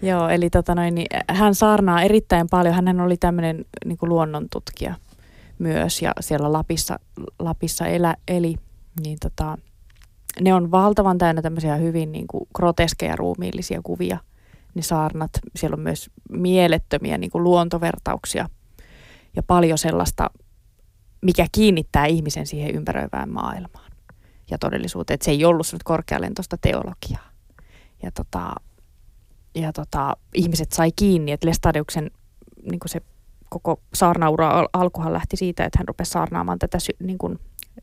[0.02, 2.76] Joo, eli tota noin, niin hän saarnaa erittäin paljon.
[2.76, 4.96] Hän oli tämmöinen niin luonnontutkija
[5.60, 7.00] myös ja siellä Lapissa,
[7.40, 8.56] Lapissa elä, eli.
[9.04, 9.58] Niin tota,
[10.42, 14.18] ne on valtavan täynnä tämmöisiä hyvin niin kuin groteskeja ruumiillisia kuvia,
[14.76, 15.32] ne saarnat.
[15.56, 18.50] Siellä on myös mielettömiä niin kuin luontovertauksia
[19.36, 20.30] ja paljon sellaista
[21.26, 23.92] mikä kiinnittää ihmisen siihen ympäröivään maailmaan
[24.52, 25.16] ja todellisuuteen.
[25.16, 27.30] Että se ei ollut korkealentoista teologiaa.
[28.04, 28.56] Ja, tota,
[29.56, 32.12] ja tota, ihmiset sai kiinni, että Lestadiuksen
[32.72, 33.02] niin se
[33.50, 37.40] koko saarnaura al- alkuhan lähti siitä, että hän rupesi saarnaamaan tätä niin kuin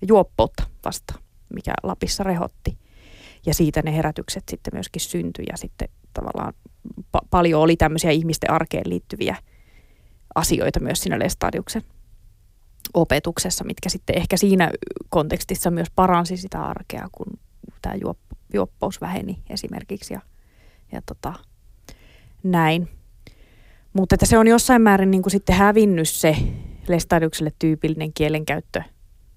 [0.09, 1.15] juoppoutta vasta,
[1.55, 2.79] mikä Lapissa rehotti.
[3.47, 6.53] Ja siitä ne herätykset sitten myöskin syntyi ja sitten tavallaan
[6.99, 9.37] pa- paljon oli tämmöisiä ihmisten arkeen liittyviä
[10.35, 11.83] asioita myös siinä Lestadiuksen
[12.95, 14.71] opetuksessa, mitkä sitten ehkä siinä
[15.09, 17.27] kontekstissa myös paransi sitä arkea, kun
[17.83, 20.21] tämä juop- juoppous väheni esimerkiksi ja,
[20.93, 21.33] ja tota,
[22.43, 22.89] näin.
[23.93, 26.37] Mutta että se on jossain määrin niin kuin sitten hävinnyt se
[26.89, 28.83] lestadiukselle tyypillinen kielenkäyttö.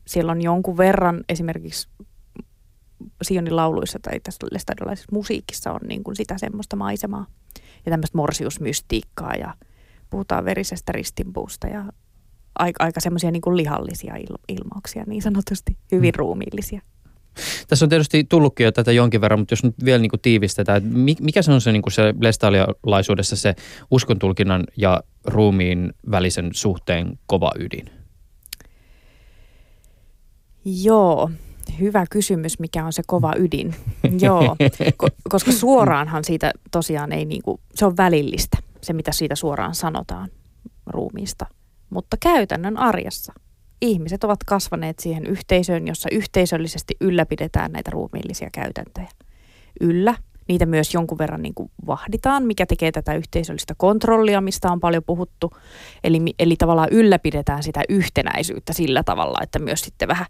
[0.07, 1.87] Siellä on jonkun verran esimerkiksi
[3.21, 7.25] Sionin lauluissa tai tässä lestadiolaisessa musiikissa on niin kuin sitä semmoista maisemaa
[7.85, 9.53] ja tämmöistä morsiusmystiikkaa ja
[10.09, 11.85] puhutaan verisestä ristinpuusta ja
[12.59, 16.17] aika, aika semmoisia niin kuin lihallisia il, ilmauksia niin sanotusti, hyvin mm.
[16.17, 16.81] ruumiillisia.
[17.67, 20.77] Tässä on tietysti tullutkin jo tätä jonkin verran, mutta jos nyt vielä niin kuin tiivistetään,
[20.77, 20.89] että
[21.23, 23.55] mikä se on se, niin kuin se lestalialaisuudessa se
[23.91, 27.89] uskontulkinnan ja ruumiin välisen suhteen kova ydin?
[30.65, 31.29] Joo,
[31.79, 33.75] hyvä kysymys, mikä on se kova ydin.
[34.21, 34.55] Joo,
[35.29, 40.29] koska suoraanhan siitä tosiaan ei niin kuin, se on välillistä, se mitä siitä suoraan sanotaan
[40.85, 41.45] ruumiista.
[41.95, 43.33] Mutta käytännön arjessa
[43.81, 49.07] ihmiset ovat kasvaneet siihen yhteisöön, jossa yhteisöllisesti ylläpidetään näitä ruumiillisia käytäntöjä.
[49.81, 50.15] Yllä.
[50.47, 55.03] Niitä myös jonkun verran niin kuin vahditaan, mikä tekee tätä yhteisöllistä kontrollia, mistä on paljon
[55.03, 55.51] puhuttu.
[56.03, 60.25] Eli, eli tavallaan ylläpidetään sitä yhtenäisyyttä sillä tavalla, että myös sitten vähän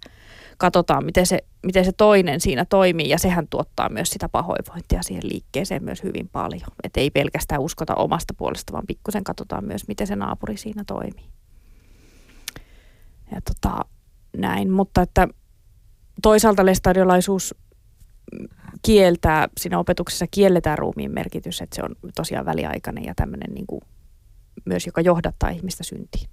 [0.58, 3.10] katsotaan, miten se, miten se toinen siinä toimii.
[3.10, 6.70] Ja sehän tuottaa myös sitä pahoinvointia siihen liikkeeseen myös hyvin paljon.
[6.84, 11.26] Että ei pelkästään uskota omasta puolesta, vaan pikkusen katsotaan myös, miten se naapuri siinä toimii
[13.32, 13.86] ja tota,
[14.38, 14.72] näin.
[14.72, 15.28] Mutta että
[16.22, 17.56] toisaalta lestadiolaisuus
[18.82, 23.82] kieltää, siinä opetuksessa kielletään ruumiin merkitys, että se on tosiaan väliaikainen ja tämmöinen niin kuin,
[24.66, 26.30] myös, joka johdattaa ihmistä syntiin.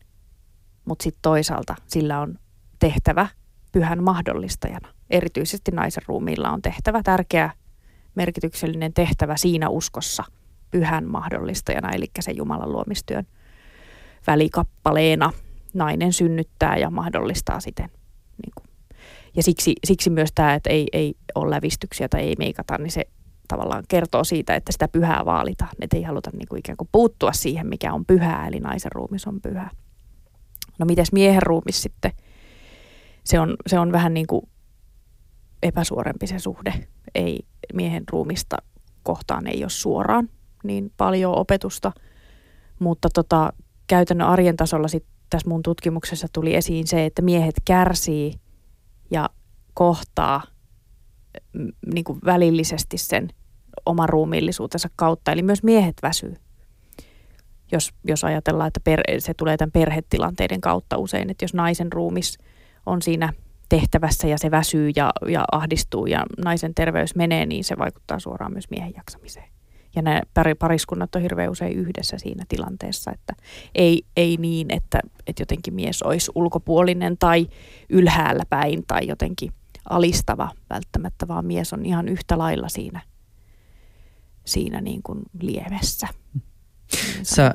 [0.84, 2.38] Mutta sitten toisaalta sillä on
[2.78, 3.26] tehtävä
[3.72, 4.88] pyhän mahdollistajana.
[5.10, 7.50] Erityisesti naisen ruumiilla on tehtävä tärkeä
[8.14, 10.24] merkityksellinen tehtävä siinä uskossa
[10.70, 13.26] pyhän mahdollistajana, eli se Jumalan luomistyön
[14.26, 15.32] välikappaleena–
[15.74, 17.90] nainen synnyttää ja mahdollistaa siten.
[18.42, 18.68] Niin kuin.
[19.36, 23.04] Ja siksi, siksi myös tämä, että ei, ei ole lävistyksiä tai ei meikata, niin se
[23.48, 25.70] tavallaan kertoo siitä, että sitä pyhää vaalitaan.
[25.80, 29.26] Että ei haluta niin kuin ikään kuin puuttua siihen, mikä on pyhää, eli naisen ruumis
[29.26, 29.70] on pyhä.
[30.78, 32.12] No mites miehen ruumis sitten?
[33.24, 34.48] Se on, se on vähän niin kuin
[35.62, 36.74] epäsuorempi se suhde.
[37.14, 38.56] Ei miehen ruumista
[39.02, 40.28] kohtaan ei ole suoraan
[40.64, 41.92] niin paljon opetusta,
[42.78, 43.52] mutta tota,
[43.86, 48.32] käytännön arjen tasolla sit tässä mun tutkimuksessa tuli esiin se, että miehet kärsii
[49.10, 49.30] ja
[49.74, 50.42] kohtaa
[51.94, 53.28] niin kuin välillisesti sen
[53.86, 55.32] oman ruumiillisuutensa kautta.
[55.32, 56.36] Eli myös miehet väsyy,
[57.72, 61.30] jos, jos ajatellaan, että per, se tulee tämän perhetilanteiden kautta usein.
[61.30, 62.38] Että jos naisen ruumis
[62.86, 63.32] on siinä
[63.68, 68.52] tehtävässä ja se väsyy ja, ja ahdistuu ja naisen terveys menee, niin se vaikuttaa suoraan
[68.52, 69.51] myös miehen jaksamiseen
[69.96, 70.22] ja nämä
[70.58, 73.34] pariskunnat on hirveän usein yhdessä siinä tilanteessa, että
[73.74, 77.46] ei, ei niin, että, että jotenkin mies olisi ulkopuolinen tai
[77.88, 79.52] ylhäällä päin tai jotenkin
[79.90, 83.00] alistava välttämättä, vaan mies on ihan yhtä lailla siinä,
[84.44, 86.08] siinä niin kuin liemessä.
[86.94, 87.52] Niin Sä,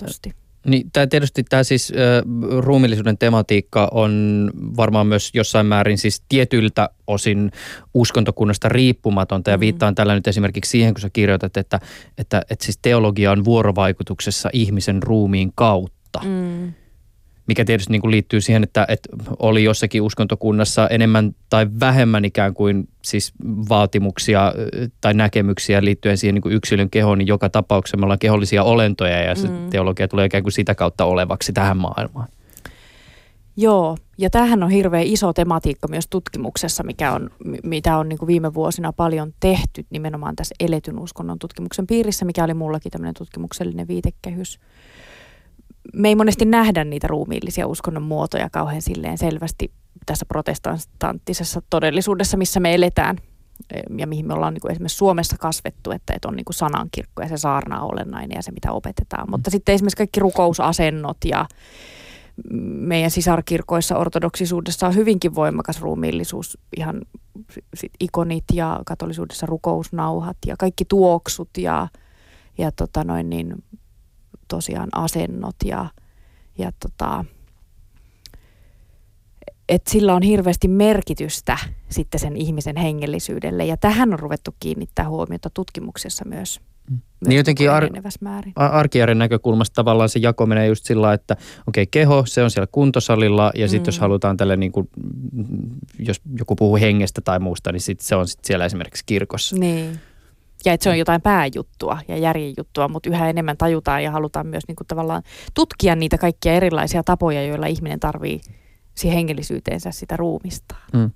[0.68, 2.24] niin, tämä tietysti tämä siis äh,
[2.60, 7.52] ruumillisuuden tematiikka on varmaan myös jossain määrin siis tietyiltä osin
[7.94, 9.52] uskontokunnasta riippumatonta.
[9.52, 9.62] Ja mm.
[9.62, 11.80] viittaan tällä nyt esimerkiksi siihen, kun sä kirjoitat, että,
[12.18, 16.20] että, että siis teologia on vuorovaikutuksessa ihmisen ruumiin kautta.
[16.24, 16.74] Mm
[17.48, 22.54] mikä tietysti niin kuin liittyy siihen, että, että oli jossakin uskontokunnassa enemmän tai vähemmän ikään
[22.54, 23.34] kuin siis
[23.70, 24.54] vaatimuksia
[25.02, 29.22] tai näkemyksiä liittyen siihen niin kuin yksilön kehoon, niin joka tapauksessa me ollaan kehollisia olentoja
[29.24, 29.70] ja se mm.
[29.70, 32.28] teologia tulee ikään kuin sitä kautta olevaksi tähän maailmaan.
[33.60, 37.30] Joo, ja tämähän on hirveän iso tematiikka myös tutkimuksessa, mikä on,
[37.64, 42.44] mitä on niin kuin viime vuosina paljon tehty nimenomaan tässä eletyn uskonnon tutkimuksen piirissä, mikä
[42.44, 44.60] oli mullakin tämmöinen tutkimuksellinen viitekehys
[45.94, 49.72] me ei monesti nähdä niitä ruumiillisia uskonnon muotoja kauhean silleen selvästi
[50.06, 53.18] tässä protestanttisessa todellisuudessa, missä me eletään
[53.98, 57.22] ja mihin me ollaan niin kuin esimerkiksi Suomessa kasvettu, että, että on niin kuin sanankirkko
[57.22, 59.28] ja se saarna on olennainen ja se mitä opetetaan.
[59.28, 59.32] Mm.
[59.32, 61.46] Mutta sitten esimerkiksi kaikki rukousasennot ja
[62.62, 67.02] meidän sisarkirkoissa ortodoksisuudessa on hyvinkin voimakas ruumiillisuus, ihan
[67.74, 71.88] sit ikonit ja katolisuudessa rukousnauhat ja kaikki tuoksut ja,
[72.58, 73.64] ja tota noin niin,
[74.48, 75.90] tosiaan asennot ja,
[76.58, 77.26] ja tota,
[79.70, 81.58] että sillä on hirveästi merkitystä
[81.90, 83.66] sitten sen ihmisen hengellisyydelle.
[83.66, 86.60] Ja tähän on ruvettu kiinnittää huomiota tutkimuksessa myös.
[86.90, 86.96] Mm.
[86.96, 87.90] Myös niin jotenkin ar-
[88.56, 91.34] arkijärjen näkökulmasta tavallaan se jako menee just sillä että
[91.68, 93.88] okei, okay, keho, se on siellä kuntosalilla ja sitten mm.
[93.88, 94.90] jos halutaan tälle niin kuin,
[96.00, 99.56] jos joku puhuu hengestä tai muusta, niin sit se on sit siellä esimerkiksi kirkossa.
[99.56, 100.00] Niin.
[100.68, 104.64] Ja että se on jotain pääjuttua ja järjenjuttua, mutta yhä enemmän tajutaan ja halutaan myös
[104.68, 108.42] niin kuin tavallaan tutkia niitä kaikkia erilaisia tapoja, joilla ihminen tarvii
[108.96, 110.76] siihen hengellisyyteensä sitä ruumista.
[110.94, 111.12] Mm.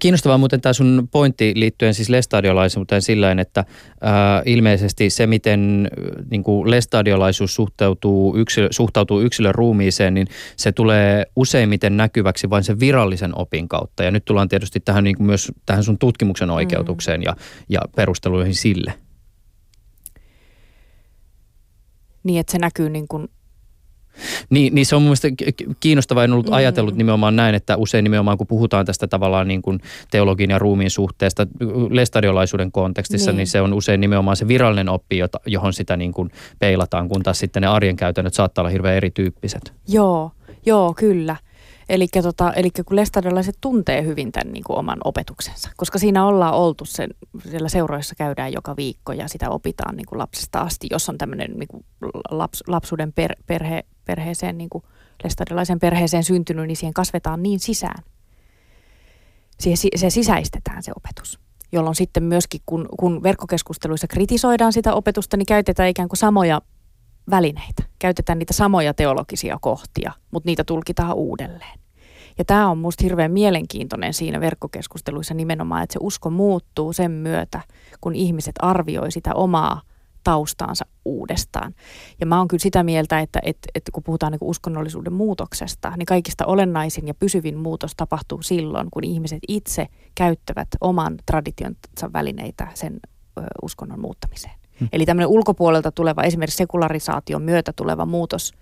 [0.00, 5.90] Kiinnostavaa muuten tämä sun pointti liittyen siis lestadiolaisuuteen sillä että äh, ilmeisesti se, miten
[6.30, 10.26] niin kuin lestadiolaisuus suhtautuu, yksilö, suhtautuu yksilön ruumiiseen, niin
[10.56, 14.04] se tulee useimmiten näkyväksi vain sen virallisen opin kautta.
[14.04, 17.24] Ja nyt tullaan tietysti tähän niin kuin myös tähän sun tutkimuksen oikeutukseen mm.
[17.24, 17.36] ja,
[17.68, 18.94] ja perusteluihin sille.
[22.24, 23.28] Niin, että se näkyy niin kuin
[24.50, 25.28] niin, niin se on mun mielestä
[25.80, 26.24] kiinnostavaa.
[26.24, 26.52] En ollut mm.
[26.52, 30.90] ajatellut nimenomaan näin, että usein nimenomaan kun puhutaan tästä tavallaan niin kuin teologian ja ruumiin
[30.90, 31.46] suhteesta
[31.90, 33.36] lestadiolaisuuden kontekstissa, niin.
[33.36, 37.38] niin se on usein nimenomaan se virallinen oppi, johon sitä niin kuin peilataan, kun taas
[37.38, 39.72] sitten ne arjen käytännöt saattaa olla hirveän erityyppiset.
[39.88, 40.30] Joo,
[40.66, 41.36] joo, kyllä.
[41.88, 42.52] Eli tota,
[42.86, 47.10] kun lestadiolaiset tuntee hyvin tämän niin kuin oman opetuksensa, koska siinä ollaan oltu sen,
[47.50, 51.50] siellä seuroissa käydään joka viikko ja sitä opitaan niin kuin lapsesta asti, jos on tämmöinen
[51.56, 51.84] niin kuin
[52.30, 54.84] laps, lapsuuden per, perhe, perheeseen, niin kuin
[55.80, 58.04] perheeseen syntynyt, niin siihen kasvetaan niin sisään.
[59.60, 61.40] Siihen, se sisäistetään se opetus
[61.72, 66.60] jolloin sitten myöskin, kun, kun verkkokeskusteluissa kritisoidaan sitä opetusta, niin käytetään ikään kuin samoja
[67.30, 67.82] välineitä.
[67.98, 71.78] Käytetään niitä samoja teologisia kohtia, mutta niitä tulkitaan uudelleen.
[72.38, 77.60] Ja tämä on minusta hirveän mielenkiintoinen siinä verkkokeskusteluissa nimenomaan, että se usko muuttuu sen myötä,
[78.00, 79.82] kun ihmiset arvioi sitä omaa
[80.24, 81.74] taustaansa uudestaan.
[82.20, 86.06] Ja mä oon kyllä sitä mieltä, että, että, että kun puhutaan niin uskonnollisuuden muutoksesta, niin
[86.06, 93.00] kaikista olennaisin ja pysyvin muutos tapahtuu silloin, kun ihmiset itse käyttävät oman traditionsa välineitä sen
[93.38, 94.54] ö, uskonnon muuttamiseen.
[94.80, 94.88] Hmm.
[94.92, 98.52] Eli tämmöinen ulkopuolelta tuleva, esimerkiksi sekularisaation myötä tuleva muutos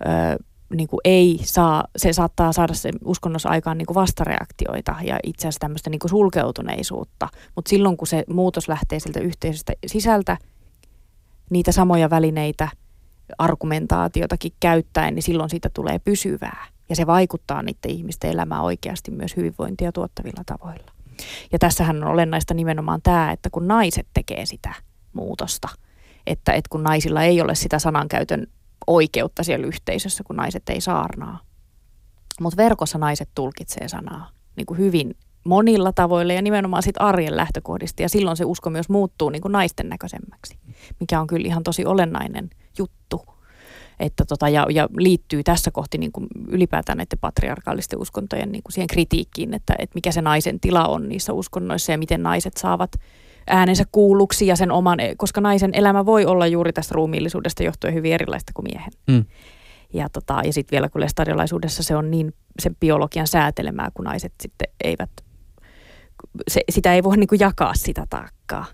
[0.00, 0.44] ö,
[0.74, 5.42] niin kuin ei saa, se saattaa saada sen uskonnossa aikaan niin kuin vastareaktioita ja itse
[5.42, 7.28] asiassa tämmöistä niin kuin sulkeutuneisuutta.
[7.54, 10.36] Mutta silloin kun se muutos lähtee sieltä yhteisöstä sisältä,
[11.50, 12.68] niitä samoja välineitä,
[13.38, 16.66] argumentaatiotakin käyttäen, niin silloin siitä tulee pysyvää.
[16.88, 20.92] Ja se vaikuttaa niiden ihmisten elämään oikeasti myös hyvinvointia tuottavilla tavoilla.
[21.52, 24.74] Ja tässähän on olennaista nimenomaan tämä, että kun naiset tekee sitä
[25.12, 25.68] muutosta,
[26.26, 28.46] että, että kun naisilla ei ole sitä sanankäytön
[28.86, 31.40] oikeutta siellä yhteisössä, kun naiset ei saarnaa.
[32.40, 38.02] Mutta verkossa naiset tulkitsee sanaa niin kuin hyvin monilla tavoilla ja nimenomaan sit arjen lähtökohdista.
[38.02, 40.58] Ja silloin se usko myös muuttuu niin kuin naisten näköisemmäksi,
[41.00, 43.24] mikä on kyllä ihan tosi olennainen juttu.
[44.00, 48.72] Että tota, ja, ja liittyy tässä kohti niin kuin ylipäätään näiden patriarkaalisten uskontojen niin kuin
[48.72, 52.90] siihen kritiikkiin, että, että mikä se naisen tila on niissä uskonnoissa ja miten naiset saavat
[53.46, 58.12] äänensä kuulluksi ja sen oman, koska naisen elämä voi olla juuri tästä ruumiillisuudesta johtuen hyvin
[58.12, 58.92] erilaista kuin miehen.
[59.06, 59.24] Mm.
[59.94, 64.32] Ja, tota, ja sitten vielä kun lestadiolaisuudessa se on niin sen biologian säätelemää, kun naiset
[64.40, 65.10] sitten eivät,
[66.48, 68.64] se, sitä ei voi niin kuin jakaa sitä taakkaa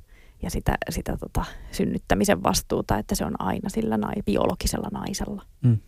[0.43, 5.43] ja sitä, sitä tota, synnyttämisen vastuuta, että se on aina sillä nai, biologisella naisella.
[5.63, 5.79] Mm.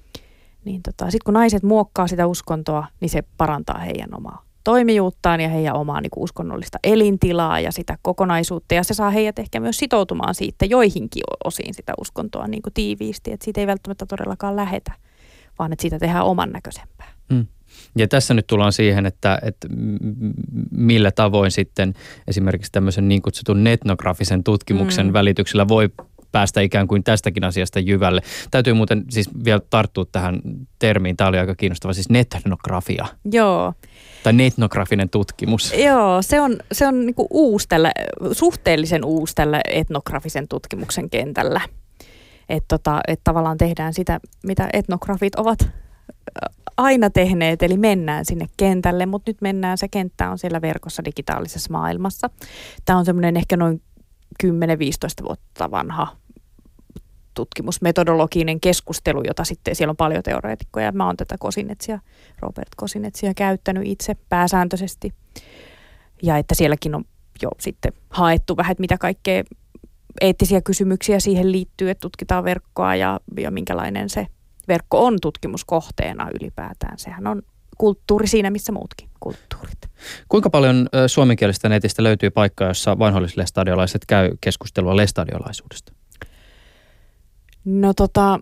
[0.64, 5.48] Niin tota, sitten kun naiset muokkaa sitä uskontoa, niin se parantaa heidän omaa toimijuuttaan ja
[5.48, 8.74] heidän omaa niin kuin uskonnollista elintilaa ja sitä kokonaisuutta.
[8.74, 13.32] Ja se saa heidät ehkä myös sitoutumaan siitä joihinkin osiin sitä uskontoa niin kuin tiiviisti,
[13.32, 14.92] että siitä ei välttämättä todellakaan lähetä,
[15.58, 16.93] vaan että siitä tehdään oman näköisempää.
[17.96, 19.68] Ja tässä nyt tullaan siihen, että, että
[20.70, 21.94] millä tavoin sitten
[22.28, 25.12] esimerkiksi tämmöisen niin kutsutun etnografisen tutkimuksen mm.
[25.12, 25.90] välityksellä voi
[26.34, 28.20] päästä ikään kuin tästäkin asiasta jyvälle.
[28.50, 30.40] Täytyy muuten siis vielä tarttua tähän
[30.78, 31.16] termiin.
[31.16, 33.06] Tämä oli aika kiinnostava, siis netnografia.
[33.32, 33.72] Joo.
[34.22, 35.74] Tai netnografinen tutkimus.
[35.84, 37.92] Joo, se on, se on niinku uusi tällä,
[38.32, 41.60] suhteellisen uusi tällä etnografisen tutkimuksen kentällä.
[42.48, 45.68] Että tota, et tavallaan tehdään sitä, mitä etnografit ovat
[46.76, 51.72] aina tehneet, eli mennään sinne kentälle, mutta nyt mennään, se kenttä on siellä verkossa digitaalisessa
[51.72, 52.30] maailmassa.
[52.84, 53.82] Tämä on semmoinen ehkä noin
[54.44, 54.48] 10-15
[55.24, 56.16] vuotta vanha
[57.34, 60.92] tutkimusmetodologinen keskustelu, jota sitten siellä on paljon teoreetikkoja.
[60.92, 61.98] Mä oon tätä Kosinetsia,
[62.40, 65.12] Robert Kosinetsia käyttänyt itse pääsääntöisesti.
[66.22, 67.04] Ja että sielläkin on
[67.42, 69.44] jo sitten haettu vähän, että mitä kaikkea
[70.20, 74.26] eettisiä kysymyksiä siihen liittyy, että tutkitaan verkkoa ja, ja minkälainen se
[74.68, 76.98] verkko on tutkimuskohteena ylipäätään.
[76.98, 77.42] Sehän on
[77.78, 79.78] kulttuuri siinä, missä muutkin kulttuurit.
[80.28, 85.92] Kuinka paljon suomenkielistä netistä löytyy paikkaa, jossa vanhollislestadiolaiset käy keskustelua lestadiolaisuudesta?
[87.64, 88.40] No tota,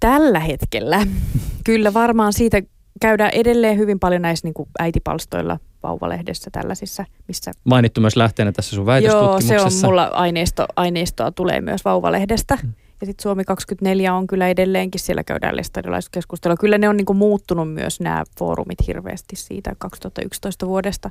[0.00, 1.06] tällä hetkellä
[1.66, 2.62] kyllä varmaan siitä
[3.00, 7.52] käydään edelleen hyvin paljon näissä niin kuin äitipalstoilla, vauvalehdessä tällaisissa, missä...
[7.64, 9.54] Mainittu myös lähteenä tässä sun väitöstutkimuksessa.
[9.54, 12.58] Joo, se on mulla aineisto, aineistoa tulee myös vauvalehdestä.
[12.62, 12.72] Hmm.
[13.00, 16.56] Ja sitten Suomi 24 on kyllä edelleenkin, siellä käydään lestadiolaiskeskustelua.
[16.56, 21.10] Kyllä ne on niin kuin muuttunut myös nämä foorumit hirveästi siitä 2011 vuodesta.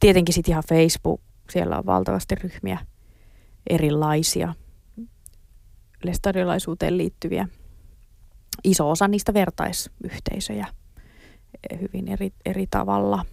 [0.00, 2.78] Tietenkin sitten ihan Facebook, siellä on valtavasti ryhmiä
[3.70, 4.54] erilaisia
[6.04, 7.48] lestadiolaisuuteen liittyviä.
[8.64, 10.66] Iso osa niistä vertaisyhteisöjä
[11.80, 13.24] hyvin eri, eri tavalla.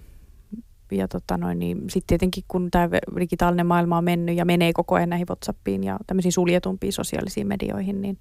[0.92, 4.96] Ja tota noin, niin sitten tietenkin kun tämä digitaalinen maailma on mennyt ja menee koko
[4.96, 8.18] ajan näihin WhatsAppiin ja tämmöisiin suljetumpiin sosiaalisiin medioihin, niin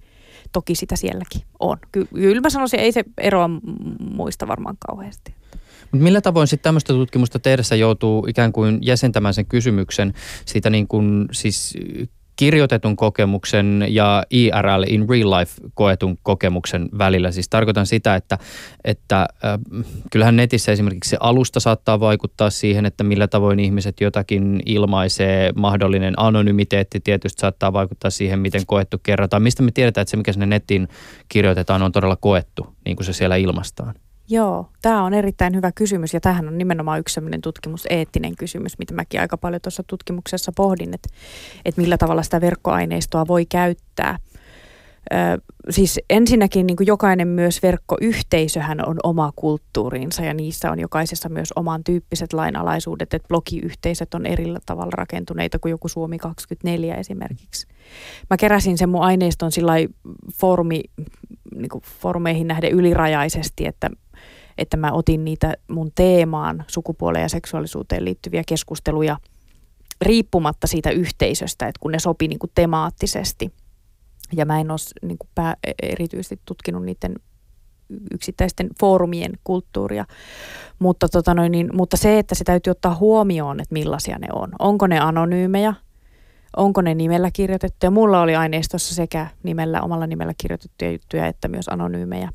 [0.52, 1.78] toki sitä sielläkin on.
[1.92, 3.50] Ky- kyllä mä sanoisin, ei se eroa
[4.14, 5.34] muista varmaan kauheasti.
[5.92, 10.14] Mut millä tavoin sitten tämmöistä tutkimusta tehdessä joutuu ikään kuin jäsentämään sen kysymyksen
[10.46, 11.74] siitä niin kuin siis
[12.36, 17.30] kirjoitetun kokemuksen ja IRL in real life koetun kokemuksen välillä.
[17.30, 18.38] Siis tarkoitan sitä, että,
[18.84, 19.58] että äh,
[20.10, 25.52] kyllähän netissä esimerkiksi se alusta saattaa vaikuttaa siihen, että millä tavoin ihmiset jotakin ilmaisee.
[25.56, 29.42] Mahdollinen anonymiteetti tietysti saattaa vaikuttaa siihen, miten koettu kerrotaan.
[29.42, 30.88] Mistä me tiedetään, että se mikä sinne nettiin
[31.28, 33.94] kirjoitetaan on todella koettu, niin kuin se siellä ilmastaan?
[34.28, 38.94] Joo, tämä on erittäin hyvä kysymys ja tähän on nimenomaan yksi sellainen tutkimuseettinen kysymys, mitä
[38.94, 41.08] mäkin aika paljon tuossa tutkimuksessa pohdin, että,
[41.64, 44.18] että millä tavalla sitä verkkoaineistoa voi käyttää.
[45.12, 45.16] Ö,
[45.70, 51.52] siis ensinnäkin niin kuin jokainen myös verkkoyhteisöhän on oma kulttuurinsa ja niissä on jokaisessa myös
[51.56, 57.66] oman tyyppiset lainalaisuudet, että blogiyhteisöt on eri tavalla rakentuneita kuin joku Suomi 24 esimerkiksi.
[58.30, 59.72] Mä keräsin sen mun aineiston sillä
[60.40, 60.80] foorumi,
[61.54, 61.70] niin
[62.00, 63.90] foorumeihin nähden ylirajaisesti, että
[64.58, 69.16] että mä otin niitä mun teemaan sukupuoleen ja seksuaalisuuteen liittyviä keskusteluja
[70.02, 73.52] riippumatta siitä yhteisöstä, että kun ne sopi niin kuin temaattisesti.
[74.32, 77.14] Ja mä en ole niin kuin pää, erityisesti tutkinut niiden
[78.14, 80.04] yksittäisten foorumien kulttuuria.
[80.78, 84.52] Mutta, tota noin, niin, mutta se, että se täytyy ottaa huomioon, että millaisia ne on.
[84.58, 85.74] Onko ne anonyymejä?
[86.56, 87.90] Onko ne nimellä kirjoitettuja?
[87.90, 92.30] Mulla oli aineistossa sekä nimellä, omalla nimellä kirjoitettuja juttuja että myös anonyymejä.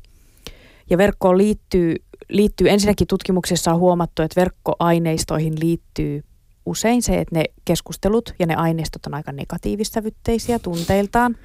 [0.90, 1.96] Ja verkkoon liittyy
[2.30, 6.22] liittyy ensinnäkin tutkimuksessa on huomattu, että verkkoaineistoihin liittyy
[6.66, 11.36] usein se, että ne keskustelut ja ne aineistot on aika negatiivissävytteisiä tunteiltaan.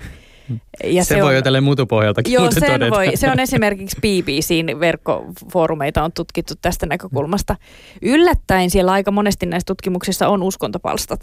[0.83, 2.95] Ja se, se voi on, jo tälle muutupohjaltakin Joo, sen todeta.
[2.95, 3.11] voi.
[3.15, 7.55] Se on esimerkiksi BBCin verkkofoorumeita on tutkittu tästä näkökulmasta.
[8.01, 11.19] Yllättäen siellä aika monesti näissä tutkimuksissa on uskontopalstat.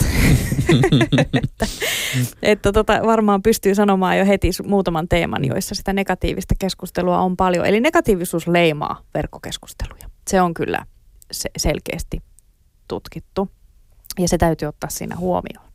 [1.42, 1.66] että
[2.42, 7.66] että tota, varmaan pystyy sanomaan jo heti muutaman teeman, joissa sitä negatiivista keskustelua on paljon.
[7.66, 10.10] Eli negatiivisuus leimaa verkkokeskusteluja.
[10.30, 10.86] Se on kyllä
[11.32, 12.22] se- selkeästi
[12.88, 13.48] tutkittu.
[14.18, 15.71] Ja se täytyy ottaa siinä huomioon.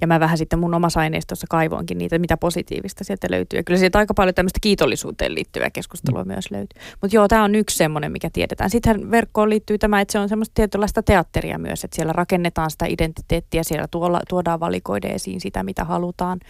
[0.00, 3.58] Ja mä vähän sitten mun omassa aineistossa kaivoinkin niitä, mitä positiivista sieltä löytyy.
[3.58, 6.28] Ja kyllä sieltä aika paljon tämmöistä kiitollisuuteen liittyvää keskustelua mm.
[6.28, 6.82] myös löytyy.
[7.02, 8.70] Mutta joo, tämä on yksi semmoinen, mikä tiedetään.
[8.70, 12.86] Sittenhän verkkoon liittyy tämä, että se on semmoista tietynlaista teatteria myös, että siellä rakennetaan sitä
[12.86, 16.40] identiteettiä, siellä tuolla, tuodaan valikoiden esiin sitä, mitä halutaan.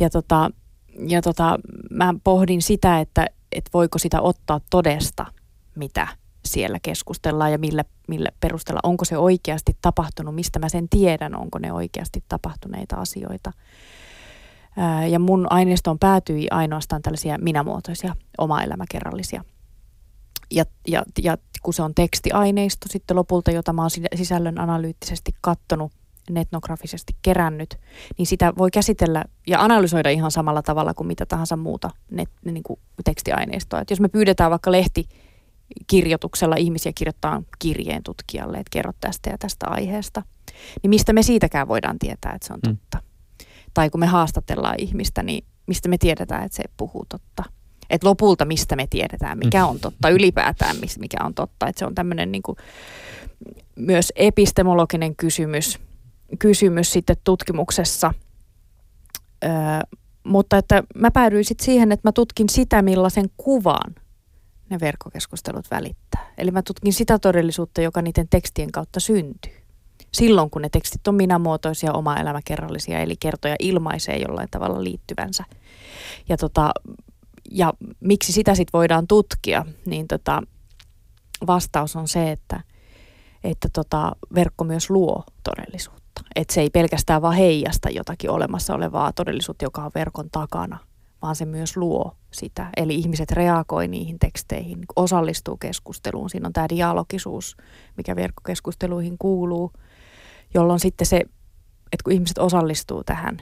[0.00, 0.50] Ja tota,
[1.08, 1.58] ja tota,
[1.90, 5.26] mä pohdin sitä, että, että voiko sitä ottaa todesta,
[5.74, 6.08] mitä
[6.48, 11.58] siellä keskustellaan ja millä, millä perusteella, onko se oikeasti tapahtunut, mistä mä sen tiedän, onko
[11.58, 13.52] ne oikeasti tapahtuneita asioita.
[15.10, 19.44] Ja mun aineistoon päätyi ainoastaan tällaisia minämuotoisia oma-elämäkerrallisia.
[20.50, 25.92] Ja, ja, ja kun se on tekstiaineisto sitten lopulta, jota mä oon sisällön analyyttisesti kattonut,
[26.36, 27.78] etnografisesti kerännyt,
[28.18, 32.62] niin sitä voi käsitellä ja analysoida ihan samalla tavalla kuin mitä tahansa muuta net, niin
[32.62, 33.80] kuin tekstiaineistoa.
[33.80, 35.08] Et jos me pyydetään vaikka lehti
[35.86, 40.22] kirjoituksella ihmisiä kirjoittaa kirjeen tutkijalle, että kerro tästä ja tästä aiheesta,
[40.82, 42.76] niin mistä me siitäkään voidaan tietää, että se on mm.
[42.76, 42.98] totta.
[42.98, 43.48] Mm.
[43.74, 47.44] Tai kun me haastatellaan ihmistä, niin mistä me tiedetään, että se puhuu totta.
[47.90, 49.68] Että lopulta mistä me tiedetään, mikä mm.
[49.68, 51.66] on totta, ylipäätään mikä on totta.
[51.66, 52.42] Että se on tämmöinen niin
[53.76, 55.78] myös epistemologinen kysymys,
[56.38, 58.14] kysymys sitten tutkimuksessa.
[59.44, 59.50] Öö,
[60.24, 63.94] mutta että mä päädyin sitten siihen, että mä tutkin sitä, millaisen kuvan–
[64.70, 66.32] ne verkkokeskustelut välittää.
[66.38, 69.52] Eli mä tutkin sitä todellisuutta, joka niiden tekstien kautta syntyy.
[70.12, 75.44] Silloin, kun ne tekstit on minämuotoisia, oma elämäkerrallisia, eli kertoja ilmaisee jollain tavalla liittyvänsä.
[76.28, 76.70] Ja, tota,
[77.50, 80.42] ja miksi sitä sitten voidaan tutkia, niin tota,
[81.46, 82.60] vastaus on se, että,
[83.44, 86.22] että tota, verkko myös luo todellisuutta.
[86.36, 90.78] Että se ei pelkästään vaan heijasta jotakin olemassa olevaa todellisuutta, joka on verkon takana,
[91.22, 92.70] vaan se myös luo sitä.
[92.76, 96.30] Eli ihmiset reagoi niihin teksteihin, osallistuu keskusteluun.
[96.30, 97.56] Siinä on tämä dialogisuus,
[97.96, 99.72] mikä verkkokeskusteluihin kuuluu,
[100.54, 101.16] jolloin sitten se,
[101.92, 103.38] että kun ihmiset osallistuu tähän,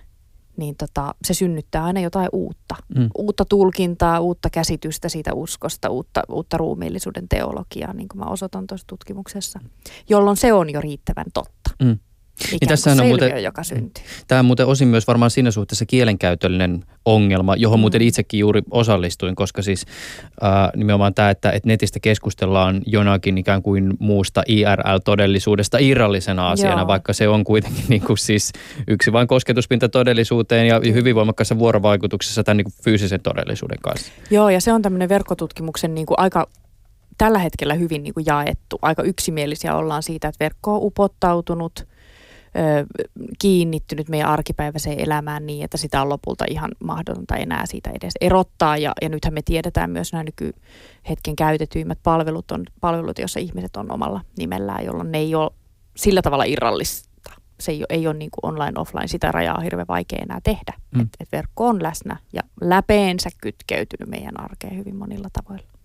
[0.57, 2.74] niin tota, se synnyttää aina jotain uutta.
[2.97, 3.11] Mm.
[3.18, 8.87] Uutta tulkintaa, uutta käsitystä siitä uskosta, uutta, uutta ruumiillisuuden teologiaa, niin kuin mä osoitan tuossa
[8.87, 9.61] tutkimuksessa,
[10.09, 11.70] jolloin se on jo riittävän totta.
[11.82, 11.99] Mm.
[12.51, 14.05] Niin tässä on muuten, joka syntyy.
[14.28, 17.80] Tämä on muuten osin myös varmaan siinä suhteessa kielenkäytöllinen ongelma, johon mm.
[17.80, 19.87] muuten itsekin juuri osallistuin, koska siis
[20.45, 26.87] äh, nimenomaan tämä, että, että netistä keskustellaan jonakin ikään kuin muusta IRL-todellisuudesta irrallisena asiana, Joo.
[26.87, 28.53] vaikka se on kuitenkin niin kuin siis
[28.89, 34.12] yksi vain kosketuspinta todellisuuteen ja hyvin voimakkaassa vuorovaikutuksessa tämän niin kuin fyysisen todellisuuden kanssa.
[34.30, 36.47] Joo, ja se on tämmöinen verkkotutkimuksen niin kuin aika
[37.18, 38.78] tällä hetkellä hyvin niin kuin jaettu.
[38.82, 41.87] Aika yksimielisiä ollaan siitä, että verkko on upottautunut,
[43.38, 48.76] kiinnittynyt meidän arkipäiväiseen elämään niin, että sitä on lopulta ihan mahdotonta enää siitä edes erottaa.
[48.76, 53.92] Ja, ja nythän me tiedetään myös nämä nykyhetken käytetyimmät palvelut, on palvelut, joissa ihmiset on
[53.92, 55.50] omalla nimellään, jolloin ne ei ole
[55.96, 57.07] sillä tavalla irrallista.
[57.61, 60.40] Se ei ole, ei ole niin kuin online, offline, sitä rajaa on hirveän vaikea enää
[60.44, 60.72] tehdä.
[60.94, 61.00] Mm.
[61.00, 65.76] Et, et verkko on läsnä ja läpeensä kytkeytynyt meidän arkeen hyvin monilla tavoilla.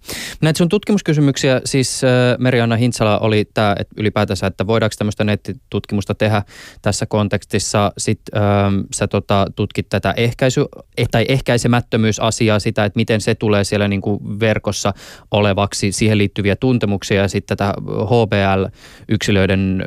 [0.42, 6.16] Näitä sun tutkimuskysymyksiä, siis äh, Merianna Hintsala oli tämä että ylipäätänsä, että voidaanko tämmöistä nettitutkimusta
[6.16, 6.44] tehdä
[6.82, 7.92] tässä kontekstissa.
[7.98, 10.66] Sitten ähm, sä tota, tutkit tätä ehkäisy,
[10.98, 14.94] eh, tai ehkäisemättömyysasiaa, sitä, että miten se tulee siellä niin kuin verkossa
[15.32, 17.74] olevaksi, siihen liittyviä tuntemuksia ja sitten tätä
[18.06, 19.86] HBL-yksilöiden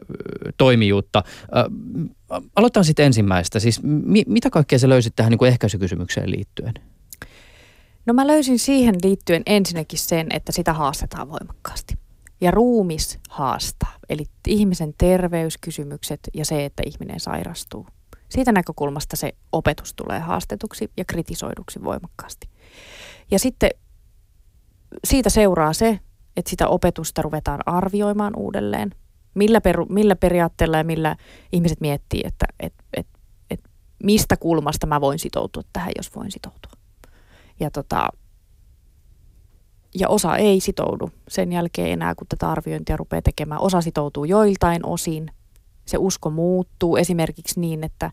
[0.57, 1.23] toimijuutta.
[1.57, 1.65] Äh,
[2.57, 3.61] aloitetaan sitten ensimmäistä.
[3.61, 6.75] Siis mi- mitä kaikkea sä löysit tähän niin kuin ehkäisykysymykseen liittyen?
[8.07, 11.95] No mä löysin siihen liittyen ensinnäkin sen, että sitä haastetaan voimakkaasti.
[12.41, 17.87] Ja ruumis haastaa, eli ihmisen terveyskysymykset ja se, että ihminen sairastuu.
[18.29, 22.49] Siitä näkökulmasta se opetus tulee haastetuksi ja kritisoiduksi voimakkaasti.
[23.31, 23.71] Ja sitten
[25.05, 26.01] siitä seuraa se,
[26.37, 28.95] että sitä opetusta ruvetaan arvioimaan uudelleen.
[29.35, 31.17] Millä, peru, millä periaatteella ja millä
[31.53, 33.07] ihmiset miettii, että et, et,
[33.51, 33.61] et
[34.03, 36.73] mistä kulmasta mä voin sitoutua tähän, jos voin sitoutua.
[37.61, 38.09] Ja, tota,
[39.95, 43.61] ja osa ei sitoudu sen jälkeen enää, kun tätä arviointia rupeaa tekemään.
[43.61, 45.31] Osa sitoutuu joiltain osin.
[45.87, 48.11] Se usko muuttuu esimerkiksi niin, että,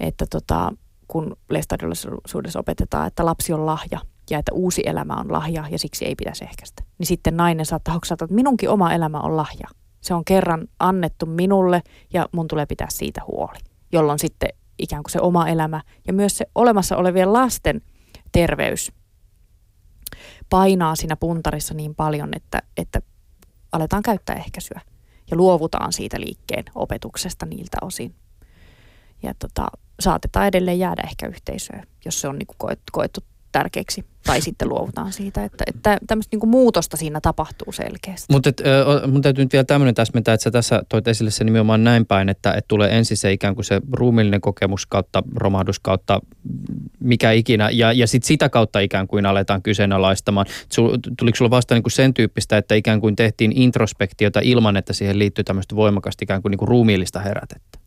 [0.00, 0.72] että tota,
[1.08, 4.00] kun lestadiollisuudessa opetetaan, että lapsi on lahja
[4.30, 6.82] ja että uusi elämä on lahja ja siksi ei pitäisi ehkäistä.
[6.98, 9.68] Niin sitten nainen saattaa hoksata, että minunkin oma elämä on lahja.
[10.00, 11.82] Se on kerran annettu minulle
[12.12, 13.58] ja mun tulee pitää siitä huoli.
[13.92, 14.48] Jolloin sitten
[14.78, 17.80] ikään kuin se oma elämä ja myös se olemassa olevien lasten–
[18.32, 18.92] terveys
[20.50, 23.02] painaa siinä puntarissa niin paljon, että, että
[23.72, 24.80] aletaan käyttää ehkäisyä
[25.30, 28.14] ja luovutaan siitä liikkeen opetuksesta niiltä osin.
[29.22, 29.66] Ja tota,
[30.00, 33.20] saatetaan edelleen jäädä ehkä yhteisöön, jos se on niin koettu, koettu
[33.52, 38.32] tärkeäksi tai sitten luovutaan siitä, että, että tämmöistä niin muutosta siinä tapahtuu selkeästi.
[38.32, 38.50] Mutta
[39.06, 42.28] mun täytyy nyt vielä tämmöinen täsmentää, että sä tässä toit esille se nimenomaan näin päin,
[42.28, 46.20] että, että tulee ensin se ikään kuin se ruumillinen kokemus kautta romahdus kautta
[47.00, 50.46] mikä ikinä, ja, ja sitten sitä kautta ikään kuin aletaan kyseenalaistamaan.
[51.18, 55.18] Tuliko sulla vasta niin kuin sen tyyppistä, että ikään kuin tehtiin introspektiota ilman, että siihen
[55.18, 57.78] liittyy tämmöistä voimakasta ikään kuin, niin kuin ruumiillista herätettä?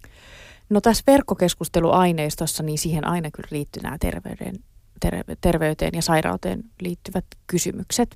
[0.70, 4.55] No tässä verkkokeskusteluaineistossa, niin siihen aina kyllä liittyy nämä terveyden
[5.41, 8.15] terveyteen ja sairauteen liittyvät kysymykset.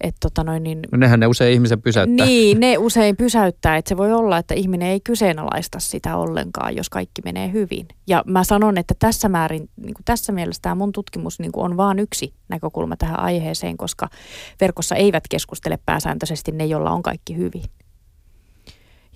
[0.00, 2.26] Et tota noin, niin, no nehän ne usein ihmisen pysäyttää.
[2.26, 3.76] Niin, ne usein pysäyttää.
[3.76, 7.88] Että se voi olla, että ihminen ei kyseenalaista sitä ollenkaan, jos kaikki menee hyvin.
[8.06, 11.64] Ja mä sanon, että tässä määrin, niin kuin tässä mielessä tämä mun tutkimus niin kuin
[11.64, 14.08] on vain yksi näkökulma tähän aiheeseen, koska
[14.60, 17.64] verkossa eivät keskustele pääsääntöisesti ne, joilla on kaikki hyvin.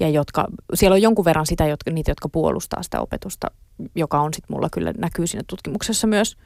[0.00, 3.50] Ja jotka, siellä on jonkun verran sitä, jotka, niitä, jotka puolustaa sitä opetusta,
[3.94, 6.36] joka on sitten mulla kyllä näkyy siinä tutkimuksessa myös–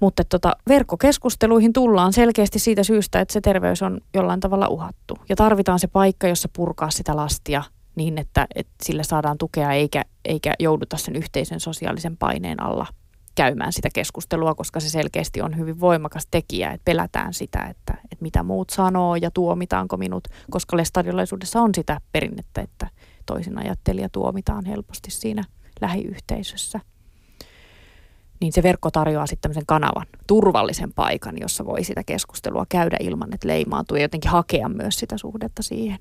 [0.00, 5.18] mutta tota, verkkokeskusteluihin tullaan selkeästi siitä syystä, että se terveys on jollain tavalla uhattu.
[5.28, 7.62] Ja tarvitaan se paikka, jossa purkaa sitä lastia
[7.96, 12.86] niin, että, että sille saadaan tukea eikä, eikä jouduta sen yhteisen sosiaalisen paineen alla
[13.34, 18.22] käymään sitä keskustelua, koska se selkeästi on hyvin voimakas tekijä, että pelätään sitä, että, että
[18.22, 22.88] mitä muut sanoo ja tuomitaanko minut, koska lestadiolaisuudessa on sitä perinnettä, että
[23.26, 25.44] toisin ajattelija tuomitaan helposti siinä
[25.80, 26.80] lähiyhteisössä
[28.40, 33.34] niin se verkko tarjoaa sitten tämmöisen kanavan, turvallisen paikan, jossa voi sitä keskustelua käydä ilman,
[33.34, 35.98] että leimaantuu ja jotenkin hakea myös sitä suhdetta siihen.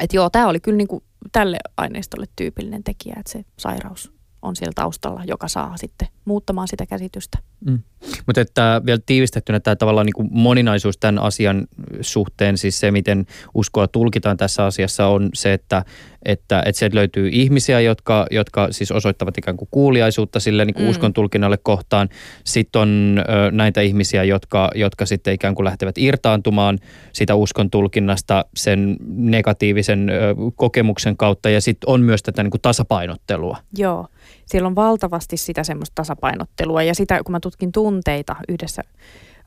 [0.00, 4.56] Että joo, tämä oli kyllä niin kuin tälle aineistolle tyypillinen tekijä, että se sairaus on
[4.56, 7.38] siellä taustalla, joka saa sitten muuttamaan sitä käsitystä.
[7.66, 7.78] Mm.
[8.26, 11.66] Mutta että vielä tiivistettynä tämä tavallaan niin kuin moninaisuus tämän asian
[12.00, 15.84] suhteen, siis se miten uskoa tulkitaan tässä asiassa on se, että,
[16.24, 20.84] että, että sieltä löytyy ihmisiä, jotka, jotka siis osoittavat ikään kuin kuuliaisuutta sille niin kuin
[20.84, 20.90] mm.
[20.90, 22.08] uskon tulkinnalle kohtaan.
[22.44, 26.78] Sitten on ö, näitä ihmisiä, jotka, jotka sitten ikään kuin lähtevät irtaantumaan
[27.12, 32.62] sitä uskon tulkinnasta sen negatiivisen ö, kokemuksen kautta ja sitten on myös tätä niin kuin
[32.62, 33.56] tasapainottelua.
[33.76, 34.06] Joo,
[34.50, 38.82] siellä on valtavasti sitä semmoista tasapainottelua ja sitä kun mä tutkin tunteita yhdessä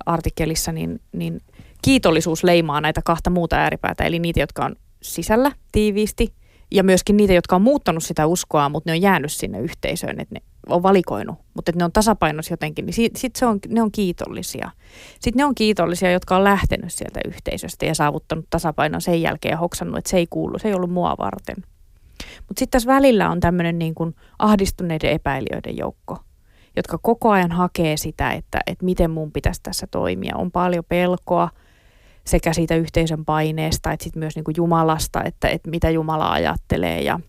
[0.06, 1.41] artikkelissa, niin, niin
[1.82, 6.34] kiitollisuus leimaa näitä kahta muuta ääripäätä, eli niitä, jotka on sisällä tiiviisti
[6.72, 10.36] ja myöskin niitä, jotka on muuttanut sitä uskoa, mutta ne on jäänyt sinne yhteisöön, että
[10.36, 13.82] ne on valikoinut, mutta että ne on tasapainossa jotenkin, niin sitten sit se on, ne
[13.82, 14.72] on kiitollisia.
[15.14, 19.58] Sitten ne on kiitollisia, jotka on lähtenyt sieltä yhteisöstä ja saavuttanut tasapainon sen jälkeen ja
[19.58, 21.56] hoksannut, että se ei kuulu, se ei ollut mua varten.
[22.48, 26.18] Mutta sitten tässä välillä on tämmöinen niin kuin ahdistuneiden epäilijöiden joukko,
[26.76, 30.38] jotka koko ajan hakee sitä, että, että miten mun pitäisi tässä toimia.
[30.38, 31.50] On paljon pelkoa,
[32.26, 37.02] sekä siitä yhteisön paineesta, että sitten myös niin kuin Jumalasta, että, että mitä Jumala ajattelee
[37.02, 37.20] ja,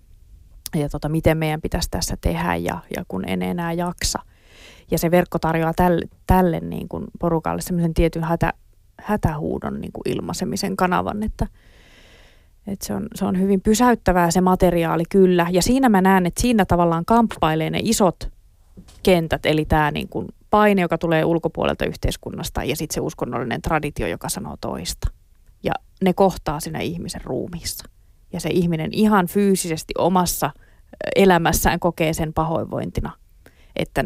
[0.74, 4.18] ja tota, miten meidän pitäisi tässä tehdä ja, ja kun en enää jaksa.
[4.90, 8.52] Ja se verkko tarjoaa tälle, tälle niin kuin porukalle semmoisen tietyn hätä,
[9.00, 11.46] hätähuudon niin kuin ilmaisemisen kanavan, että,
[12.66, 15.46] että se, on, se on hyvin pysäyttävää se materiaali kyllä.
[15.50, 18.30] Ja siinä mä näen, että siinä tavallaan kamppailee ne isot
[19.02, 24.06] kentät, eli tämä niin kuin paine, joka tulee ulkopuolelta yhteiskunnasta ja sitten se uskonnollinen traditio,
[24.06, 25.10] joka sanoo toista.
[25.62, 27.88] Ja ne kohtaa siinä ihmisen ruumiissa.
[28.32, 30.50] Ja se ihminen ihan fyysisesti omassa
[31.16, 33.12] elämässään kokee sen pahoinvointina,
[33.76, 34.04] että,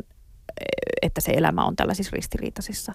[1.03, 2.93] että se elämä on tällaisissa ristiriitaisissa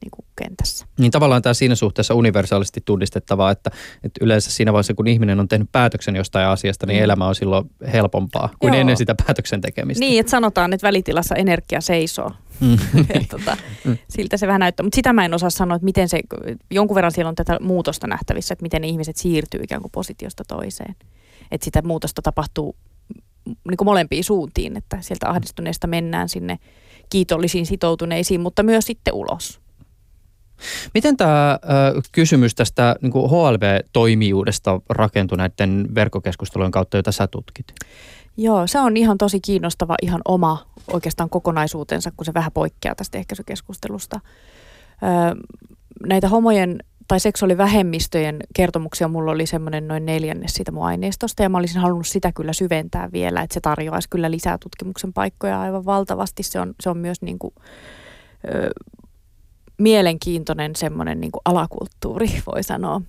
[0.00, 0.86] niin kuin kentässä.
[0.98, 3.70] Niin tavallaan tämä siinä suhteessa universaalisti tunnistettavaa, että,
[4.04, 7.04] että yleensä siinä vaiheessa, kun ihminen on tehnyt päätöksen jostain asiasta, niin mm.
[7.04, 8.80] elämä on silloin helpompaa kuin Joo.
[8.80, 10.00] ennen sitä päätöksen tekemistä.
[10.00, 12.32] Niin, että sanotaan, että välitilassa energia seisoo.
[12.60, 12.78] Mm.
[13.30, 13.98] tota, mm.
[14.08, 14.84] siltä se vähän näyttää.
[14.84, 16.20] Mutta sitä mä en osaa sanoa, että miten se,
[16.70, 20.94] jonkun verran siellä on tätä muutosta nähtävissä, että miten ihmiset siirtyy ikään kuin positiosta toiseen.
[21.50, 22.76] Että sitä muutosta tapahtuu
[23.46, 26.58] niin kuin molempiin suuntiin, että sieltä ahdistuneesta mennään sinne
[27.10, 29.60] kiitollisiin sitoutuneisiin, mutta myös sitten ulos.
[30.94, 31.58] Miten tämä äh,
[32.12, 37.66] kysymys tästä niin HLV-toimijuudesta rakentui näiden verkkokeskustelujen kautta, joita sä tutkit?
[38.36, 43.18] Joo, se on ihan tosi kiinnostava ihan oma oikeastaan kokonaisuutensa, kun se vähän poikkeaa tästä
[43.18, 44.20] ehkäisykeskustelusta.
[45.02, 45.34] Öö,
[46.08, 46.78] näitä homojen
[47.08, 52.06] tai seksuaalivähemmistöjen kertomuksia mulla oli semmoinen noin neljännes siitä mun aineistosta ja mä olisin halunnut
[52.06, 56.42] sitä kyllä syventää vielä, että se tarjoaisi kyllä lisää tutkimuksen paikkoja aivan valtavasti.
[56.42, 57.54] Se on, se on myös niin kuin,
[58.54, 58.70] ö,
[59.78, 63.02] mielenkiintoinen semmoinen niin alakulttuuri, voi sanoa.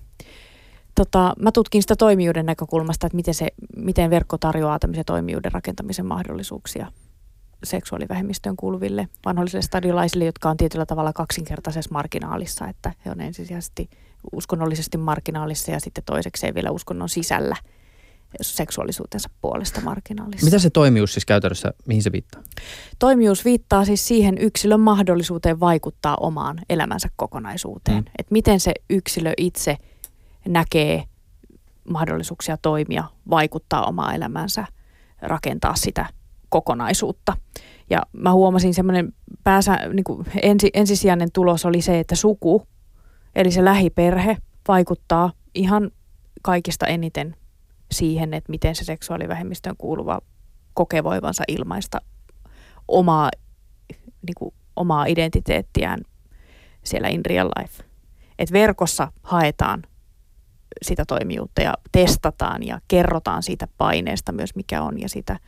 [0.95, 6.05] Tota, mä tutkin sitä toimijuuden näkökulmasta, että miten, se, miten verkko tarjoaa tämmöisiä toimijuuden rakentamisen
[6.05, 6.91] mahdollisuuksia
[7.63, 13.89] seksuaalivähemmistöön kuuluville vanhollisille stadiolaisille, jotka on tietyllä tavalla kaksinkertaisessa marginaalissa, että he on ensisijaisesti
[14.32, 17.55] uskonnollisesti marginaalissa ja sitten toisekseen vielä uskonnon sisällä–
[18.41, 20.45] seksuaalisuutensa puolesta marginaalissa.
[20.45, 22.43] Mitä se toimijuus siis käytännössä, mihin se viittaa?
[22.99, 27.97] Toimijuus viittaa siis siihen yksilön mahdollisuuteen vaikuttaa omaan elämänsä kokonaisuuteen.
[27.97, 28.11] Mm.
[28.19, 29.78] Että miten se yksilö itse
[30.47, 31.03] näkee
[31.89, 34.65] mahdollisuuksia toimia, vaikuttaa omaa elämänsä,
[35.21, 36.05] rakentaa sitä
[36.49, 37.38] kokonaisuutta.
[37.89, 39.13] Ja mä huomasin semmoinen
[39.43, 42.67] pääsä, niin kuin ensi, ensisijainen tulos oli se, että suku,
[43.36, 45.91] eli se lähiperhe, vaikuttaa ihan
[46.41, 47.36] kaikista eniten
[47.91, 50.21] siihen, että miten se seksuaalivähemmistöön kuuluva
[50.73, 52.01] kokee voivansa ilmaista
[52.88, 53.29] omaa,
[54.27, 56.01] niin kuin, omaa identiteettiään
[56.83, 57.83] siellä in real life.
[58.39, 59.83] Et verkossa haetaan
[60.81, 65.39] sitä toimijuutta ja testataan ja kerrotaan siitä paineesta myös mikä on ja siitä,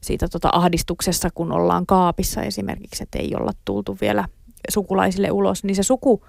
[0.00, 4.28] siitä tota ahdistuksessa, kun ollaan kaapissa esimerkiksi, että ei olla tultu vielä
[4.68, 6.24] sukulaisille ulos, niin se suku,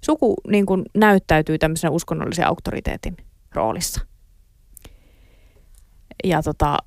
[0.00, 3.16] suku niin kuin näyttäytyy tämmöisen uskonnollisen auktoriteetin
[3.54, 4.09] roolissa.
[6.24, 6.78] Ja, tota,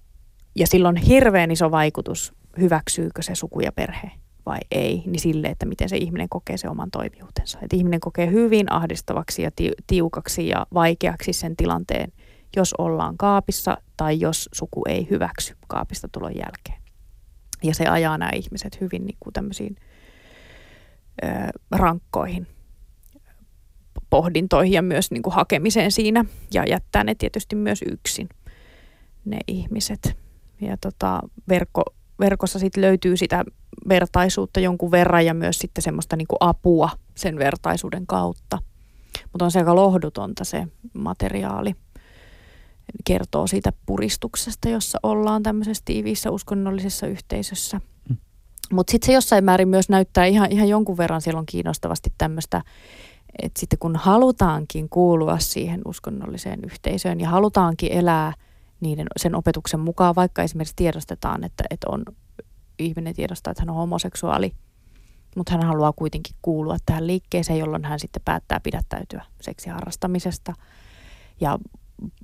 [0.55, 4.11] ja silloin hirveän iso vaikutus, hyväksyykö se suku ja perhe
[4.45, 7.59] vai ei, niin sille, että miten se ihminen kokee se oman toimijuutensa.
[7.61, 9.51] Että ihminen kokee hyvin ahdistavaksi ja
[9.88, 12.11] tiukaksi ja vaikeaksi sen tilanteen,
[12.55, 16.84] jos ollaan kaapissa tai jos suku ei hyväksy kaapista tulon jälkeen.
[17.63, 19.75] Ja se ajaa nämä ihmiset hyvin niin kuin tämmöisiin
[21.23, 21.27] ö,
[21.71, 22.47] rankkoihin
[24.09, 28.29] pohdintoihin ja myös niin kuin hakemiseen siinä ja jättää ne tietysti myös yksin
[29.26, 30.17] ne ihmiset.
[30.61, 31.19] Ja tota,
[31.49, 31.84] verkko,
[32.19, 33.43] verkossa sitten löytyy sitä
[33.89, 38.59] vertaisuutta jonkun verran ja myös sitten semmoista niin apua sen vertaisuuden kautta.
[39.32, 41.76] Mutta on se aika lohdutonta se materiaali.
[43.05, 47.82] Kertoo siitä puristuksesta, jossa ollaan tämmöisessä tiiviissä uskonnollisessa yhteisössä.
[48.09, 48.17] Mm.
[48.71, 52.61] Mutta sitten se jossain määrin myös näyttää ihan, ihan jonkun verran silloin kiinnostavasti tämmöistä,
[53.41, 58.34] että sitten kun halutaankin kuulua siihen uskonnolliseen yhteisöön ja halutaankin elää–
[58.84, 62.03] niiden, sen opetuksen mukaan, vaikka esimerkiksi tiedostetaan, että, että on
[62.79, 64.53] ihminen tiedostaa, että hän on homoseksuaali,
[65.36, 70.53] mutta hän haluaa kuitenkin kuulua tähän liikkeeseen, jolloin hän sitten päättää pidättäytyä seksiharrastamisesta
[71.41, 71.59] ja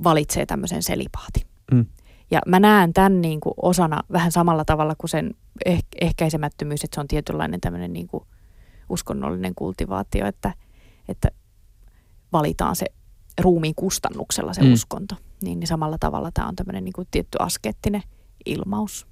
[0.03, 1.43] valitsee tämmöisen selipaatin.
[1.71, 1.85] Mm.
[2.31, 5.35] Ja mä näen tämän niin kuin osana vähän samalla tavalla kuin sen
[5.69, 8.23] eh- ehkäisemättömyys, että se on tietynlainen tämmöinen niin kuin
[8.89, 10.53] uskonnollinen kultivaatio, että,
[11.07, 11.27] että
[12.33, 12.85] valitaan se
[13.41, 14.73] ruumiin kustannuksella se mm.
[14.73, 15.15] uskonto.
[15.43, 18.03] Niin, niin samalla tavalla tämä on tämmöinen niin kuin tietty askeettinen
[18.45, 19.07] ilmaus.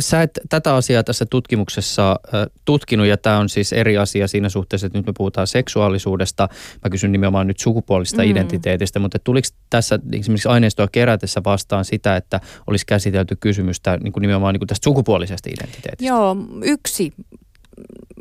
[0.00, 2.20] Sä et tätä asiaa tässä tutkimuksessa
[2.64, 6.48] tutkinut ja tämä on siis eri asia siinä suhteessa, että nyt me puhutaan seksuaalisuudesta.
[6.84, 8.30] Mä kysyn nimenomaan nyt sukupuolista mm.
[8.30, 14.22] identiteetistä, mutta tuliko tässä esimerkiksi aineistoa kerätessä vastaan sitä, että olisi käsitelty kysymystä niin kuin
[14.22, 16.04] nimenomaan niin kuin tästä sukupuolisesta identiteetistä?
[16.04, 17.12] Joo, yksi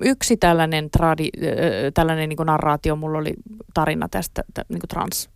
[0.05, 1.29] yksi tällainen, tradi,
[1.93, 3.33] tällainen niin narraatio, mulla oli
[3.73, 5.29] tarina tästä niin trans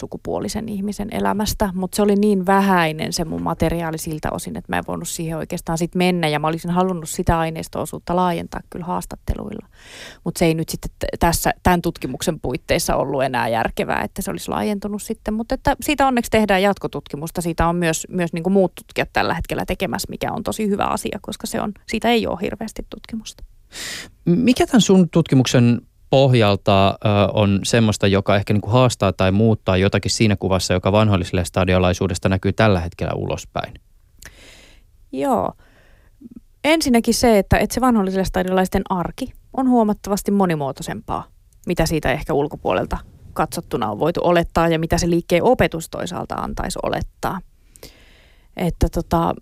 [0.00, 4.78] sukupuolisen ihmisen elämästä, mutta se oli niin vähäinen se mun materiaali siltä osin, että mä
[4.78, 9.66] en voinut siihen oikeastaan sit mennä ja mä olisin halunnut sitä aineisto-osuutta laajentaa kyllä haastatteluilla.
[10.24, 14.50] Mutta se ei nyt sitten tässä tämän tutkimuksen puitteissa ollut enää järkevää, että se olisi
[14.50, 18.74] laajentunut sitten, mutta että siitä onneksi tehdään jatkotutkimusta, siitä on myös, myös niin kuin muut
[18.74, 22.38] tutkijat tällä hetkellä tekemässä, mikä on tosi hyvä asia, koska se on, siitä ei ole
[22.42, 23.44] hirveästi tutkimusta.
[24.24, 25.80] Mikä tämän sun tutkimuksen
[26.10, 26.98] pohjalta
[27.32, 32.28] on semmoista, joka ehkä niin kuin haastaa tai muuttaa jotakin siinä kuvassa, joka vanholliselle stadiolaisuudesta
[32.28, 33.74] näkyy tällä hetkellä ulospäin?
[35.12, 35.52] Joo.
[36.64, 41.26] Ensinnäkin se, että, että se vanholliselle stadiolaisten arki on huomattavasti monimuotoisempaa,
[41.66, 42.98] mitä siitä ehkä ulkopuolelta
[43.32, 47.40] katsottuna on voitu olettaa ja mitä se liikkeen opetus toisaalta antaisi olettaa.
[48.56, 49.34] Että tota,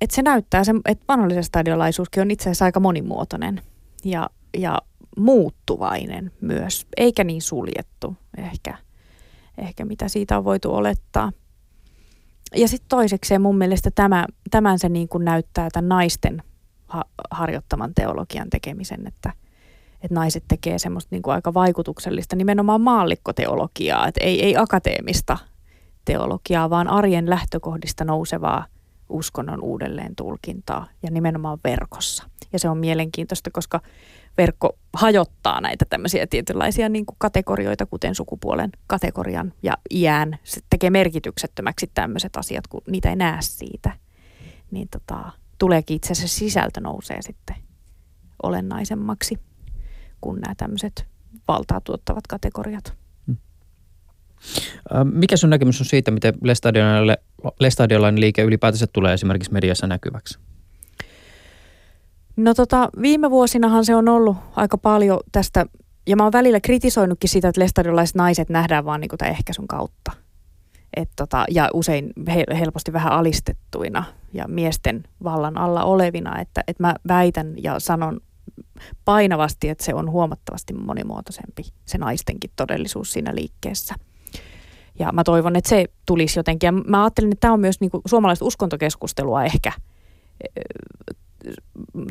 [0.00, 3.62] että se näyttää, että vanhollisen stadiolaisuuskin on itse asiassa aika monimuotoinen
[4.04, 4.78] ja, ja
[5.16, 8.78] muuttuvainen myös, eikä niin suljettu ehkä,
[9.58, 11.32] ehkä mitä siitä on voitu olettaa.
[12.56, 16.42] Ja sitten toisekseen mun mielestä tämä, tämän se niin kuin näyttää tämän naisten
[16.86, 19.32] ha- harjoittaman teologian tekemisen, että,
[20.02, 25.38] että naiset tekee semmoista niin kuin aika vaikutuksellista nimenomaan maallikkoteologiaa, että ei, ei akateemista
[26.04, 28.66] teologiaa, vaan arjen lähtökohdista nousevaa
[29.08, 32.24] uskonnon uudelleen tulkintaa ja nimenomaan verkossa.
[32.52, 33.80] Ja se on mielenkiintoista, koska
[34.38, 40.38] verkko hajottaa näitä tämmöisiä tietynlaisia niin kuin kategorioita, kuten sukupuolen kategorian ja iän.
[40.44, 43.92] Se tekee merkityksettömäksi tämmöiset asiat, kun niitä ei näe siitä.
[44.70, 47.56] Niin tota, tuleekin itse asiassa sisältö nousee sitten
[48.42, 49.38] olennaisemmaksi
[50.20, 51.06] kuin nämä tämmöiset
[51.48, 52.94] valtaa tuottavat kategoriat.
[53.26, 53.36] Hmm.
[55.12, 56.34] Mikä sun näkemys on siitä, miten
[57.60, 60.38] Lestadiolainen liike ylipäätänsä tulee esimerkiksi mediassa näkyväksi?
[62.36, 65.66] No tota, viime vuosinahan se on ollut aika paljon tästä,
[66.06, 70.12] ja mä oon välillä kritisoinutkin sitä, että lestadiolaiset naiset nähdään vaan niinku tämän ehkäisyn kautta.
[70.96, 76.40] Et tota, ja usein he, helposti vähän alistettuina ja miesten vallan alla olevina.
[76.40, 78.20] Että, että mä väitän ja sanon
[79.04, 83.94] painavasti, että se on huomattavasti monimuotoisempi se naistenkin todellisuus siinä liikkeessä.
[84.98, 86.66] Ja mä toivon, että se tulisi jotenkin.
[86.66, 89.72] Ja mä ajattelin, että tämä on myös niin kuin suomalaista uskontokeskustelua ehkä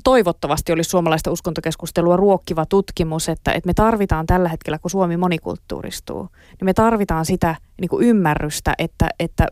[0.04, 6.22] toivottavasti olisi suomalaista uskontokeskustelua ruokkiva tutkimus, että, että me tarvitaan tällä hetkellä, kun Suomi monikulttuuristuu,
[6.50, 9.48] niin me tarvitaan sitä niin kuin ymmärrystä, että, että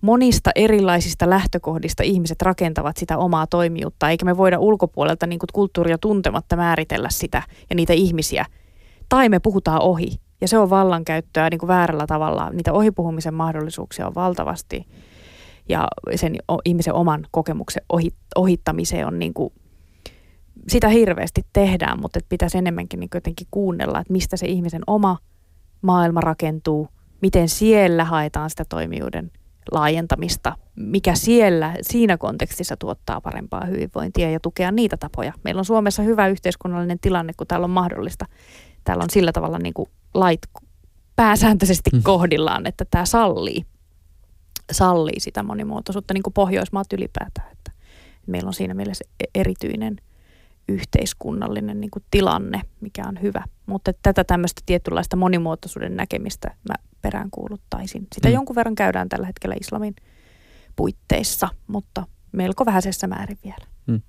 [0.00, 5.98] monista erilaisista lähtökohdista ihmiset rakentavat sitä omaa toimijuutta, eikä me voida ulkopuolelta niin kuin kulttuuria
[5.98, 8.46] tuntematta määritellä sitä ja niitä ihmisiä.
[9.08, 12.50] Tai me puhutaan ohi, ja se on vallankäyttöä niin kuin väärällä tavalla.
[12.50, 14.86] Niitä ohipuhumisen mahdollisuuksia on valtavasti
[15.68, 17.82] ja sen ihmisen oman kokemuksen
[18.36, 19.52] ohittamiseen on niin kuin,
[20.68, 25.18] sitä hirveästi tehdään, mutta että pitäisi enemmänkin niin jotenkin kuunnella, että mistä se ihmisen oma
[25.82, 26.88] maailma rakentuu,
[27.22, 29.30] miten siellä haetaan sitä toimijuuden
[29.72, 35.32] laajentamista, mikä siellä siinä kontekstissa tuottaa parempaa hyvinvointia ja tukea niitä tapoja.
[35.44, 38.26] Meillä on Suomessa hyvä yhteiskunnallinen tilanne, kun täällä on mahdollista.
[38.84, 40.40] Täällä on sillä tavalla niin kuin lait
[41.16, 42.02] pääsääntöisesti mm.
[42.02, 43.64] kohdillaan, että tämä sallii
[44.72, 47.52] sallii sitä monimuotoisuutta, niin kuin Pohjoismaat ylipäätään.
[47.52, 47.72] Että
[48.26, 49.96] meillä on siinä mielessä e- erityinen
[50.68, 53.44] yhteiskunnallinen niin kuin tilanne, mikä on hyvä.
[53.66, 58.06] Mutta tätä tämmöistä tietynlaista monimuotoisuuden näkemistä mä peräänkuuluttaisin.
[58.14, 58.34] Sitä mm.
[58.34, 59.96] jonkun verran käydään tällä hetkellä islamin
[60.76, 63.66] puitteissa, mutta melko vähäisessä määrin vielä.
[63.86, 64.02] Mm.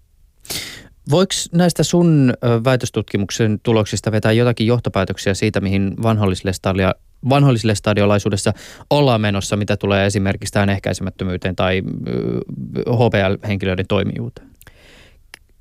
[1.11, 2.33] Voiko näistä sun
[2.63, 6.93] väitöstutkimuksen tuloksista vetää jotakin johtopäätöksiä siitä, mihin vanhollislestalia
[7.29, 8.53] vanholliselle stadiolaisuudessa
[8.89, 11.81] ollaan menossa, mitä tulee esimerkiksi tähän ehkäisemättömyyteen tai
[12.89, 14.47] HPL-henkilöiden toimijuuteen?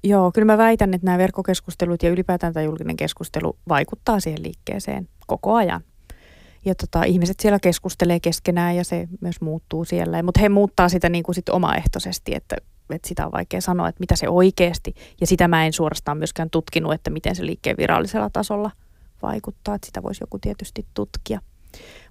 [0.04, 5.08] Joo, kyllä mä väitän, että nämä verkkokeskustelut ja ylipäätään tämä julkinen keskustelu vaikuttaa siihen liikkeeseen
[5.26, 5.80] koko ajan.
[6.64, 10.22] Ja tota, ihmiset siellä keskustelee keskenään ja se myös muuttuu siellä.
[10.22, 12.56] Mutta he muuttaa sitä niin kuin sit omaehtoisesti, että,
[12.94, 14.94] että sitä on vaikea sanoa, että mitä se oikeasti.
[15.20, 18.70] Ja sitä mä en suorastaan myöskään tutkinut, että miten se liikkeen virallisella tasolla–
[19.22, 21.40] vaikuttaa, että sitä voisi joku tietysti tutkia.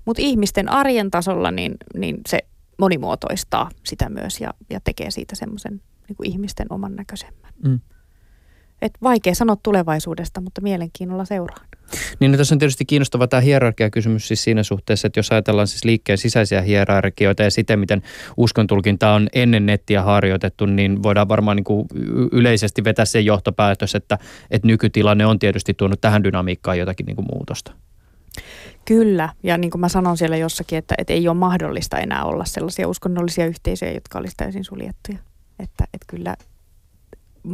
[0.05, 2.39] Mutta ihmisten arjen tasolla niin, niin se
[2.77, 7.53] monimuotoistaa sitä myös ja, ja tekee siitä semmoisen niin ihmisten oman näköisemmän.
[7.63, 7.79] Mm.
[8.85, 11.67] Et vaikea sanoa tulevaisuudesta, mutta mielenkiinnolla seuraan.
[12.19, 15.85] Niin no, tässä on tietysti kiinnostava tämä hierarkiakysymys siis siinä suhteessa, että jos ajatellaan siis
[15.85, 18.01] liikkeen sisäisiä hierarkioita ja sitä, miten
[18.37, 21.87] uskontulkinta on ennen nettiä harjoitettu, niin voidaan varmaan niin kuin
[22.31, 24.17] yleisesti vetää se johtopäätös, että,
[24.51, 27.71] että nykytilanne on tietysti tuonut tähän dynamiikkaan jotakin niin kuin muutosta.
[28.85, 32.45] Kyllä, ja niin kuin mä sanon siellä jossakin, että, että ei ole mahdollista enää olla
[32.45, 35.17] sellaisia uskonnollisia yhteisöjä, jotka olisi täysin suljettuja.
[35.59, 36.35] Että, että kyllä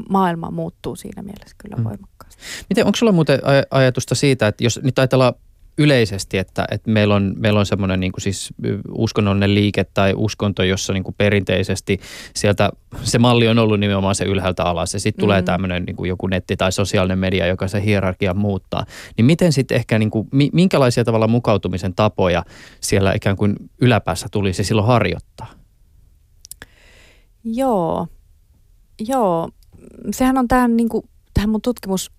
[0.09, 1.83] maailma muuttuu siinä mielessä kyllä Mm.
[1.83, 2.41] voimakkaasti.
[2.69, 5.33] Miten, onko sulla muuten aj- ajatusta siitä, että jos nyt ajatellaan
[5.77, 8.53] yleisesti, että, että meillä on, meillä on semmoinen niin kuin siis
[8.91, 11.99] uskonnollinen liike tai uskonto, jossa niin kuin perinteisesti
[12.35, 12.69] sieltä
[13.03, 15.45] se malli on ollut nimenomaan se ylhäältä alas ja sitten tulee Mm.
[15.45, 18.85] tämmöinen niin kuin joku netti tai sosiaalinen media, joka se hierarkia muuttaa.
[19.17, 22.43] Niin miten sitten ehkä, niin kuin, mi- minkälaisia tavalla mukautumisen tapoja
[22.81, 25.47] siellä ikään kuin yläpäässä tulisi silloin harjoittaa?
[27.43, 28.07] Joo,
[29.07, 29.49] joo.
[30.11, 32.11] Sehän on tähän, niin kuin, tähän mun tutkimus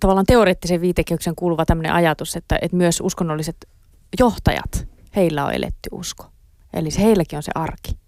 [0.00, 3.56] tavallaan teoreettisen viitekehyksen kuuluva tämmöinen ajatus, että, että myös uskonnolliset
[4.18, 6.26] johtajat, heillä on eletty usko.
[6.74, 7.98] Eli se heilläkin on se arki,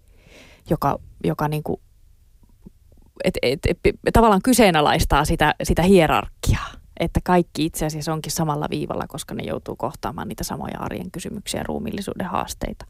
[0.69, 1.81] joka, joka niin kuin,
[3.23, 3.77] et, et, et,
[4.13, 6.69] tavallaan kyseenalaistaa sitä, sitä hierarkiaa.
[6.99, 11.59] Että kaikki itse asiassa onkin samalla viivalla, koska ne joutuu kohtaamaan niitä samoja arjen kysymyksiä
[11.59, 12.85] ja ruumillisuuden haasteita.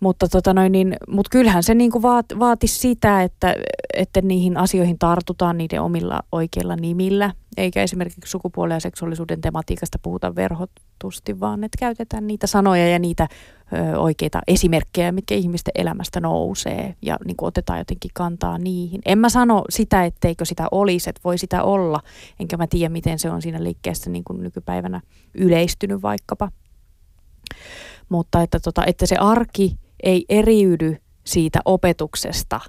[0.00, 3.54] Mutta tota noin, niin, mut kyllähän se niinku vaat, vaatisi sitä, että,
[3.96, 10.34] että niihin asioihin tartutaan niiden omilla oikeilla nimillä, eikä esimerkiksi sukupuolen ja seksuaalisuuden tematiikasta puhuta
[10.34, 13.28] verhotusti, vaan että käytetään niitä sanoja ja niitä
[13.72, 19.00] ö, oikeita esimerkkejä, mitkä ihmisten elämästä nousee ja niin kuin otetaan jotenkin kantaa niihin.
[19.04, 22.00] En mä sano sitä, etteikö sitä olisi, että voi sitä olla,
[22.40, 25.00] enkä mä tiedä, miten se on siinä liikkeessä niin kuin nykypäivänä
[25.34, 26.48] yleistynyt vaikkapa.
[28.08, 32.60] Mutta että, tota, että se arki ei eriydy siitä opetuksesta,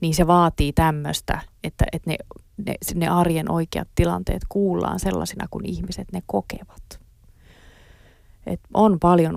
[0.00, 2.16] niin se vaatii tämmöistä, että, että ne,
[2.66, 7.00] ne, ne arjen oikeat tilanteet kuullaan sellaisina, kuin ihmiset ne kokevat.
[8.46, 9.36] Et on paljon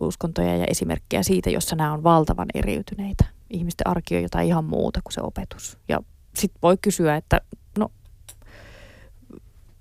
[0.00, 3.24] uskontoja ja esimerkkejä siitä, jossa nämä on valtavan eriytyneitä.
[3.50, 5.78] Ihmisten arki on jotain ihan muuta kuin se opetus.
[5.88, 6.00] Ja
[6.34, 7.40] sitten voi kysyä, että
[7.78, 7.90] no,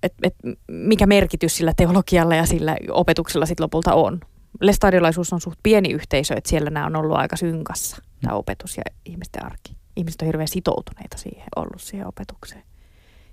[0.03, 0.35] et, et,
[0.67, 4.19] mikä merkitys sillä teologialla ja sillä opetuksella sitten lopulta on.
[4.61, 8.83] Lestadiolaisuus on suht pieni yhteisö, että siellä nämä on ollut aika synkassa, tämä opetus ja
[9.05, 9.84] ihmisten arki.
[9.95, 12.63] Ihmiset on hirveän sitoutuneita siihen, ollut siihen opetukseen.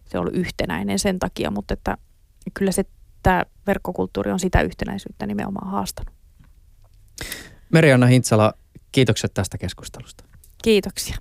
[0.04, 1.96] Se on ollut yhtenäinen sen takia, mutta että
[2.54, 2.84] kyllä se
[3.22, 6.14] tämä verkkokulttuuri on sitä yhtenäisyyttä nimenomaan haastanut.
[7.72, 8.52] Merianna Hintsala,
[8.92, 10.24] kiitokset tästä keskustelusta.
[10.62, 11.16] Kiitoksia.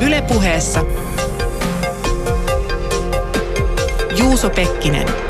[0.00, 0.84] Ylepuheessa
[4.18, 5.27] Juuso Pekkinen.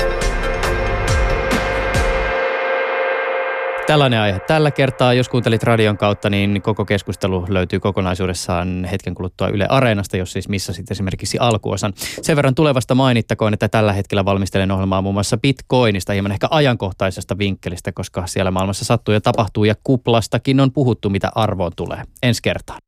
[3.89, 5.13] Tällainen aihe tällä kertaa.
[5.13, 10.49] Jos kuuntelit radion kautta, niin koko keskustelu löytyy kokonaisuudessaan hetken kuluttua Yle Areenasta, jos siis
[10.49, 11.93] missasit esimerkiksi alkuosan.
[12.21, 17.37] Sen verran tulevasta mainittakoon, että tällä hetkellä valmistelen ohjelmaa muun muassa Bitcoinista, hieman ehkä ajankohtaisesta
[17.37, 22.03] vinkkelistä, koska siellä maailmassa sattuu ja tapahtuu ja kuplastakin on puhuttu, mitä arvoon tulee.
[22.23, 22.79] Ensi kertaan.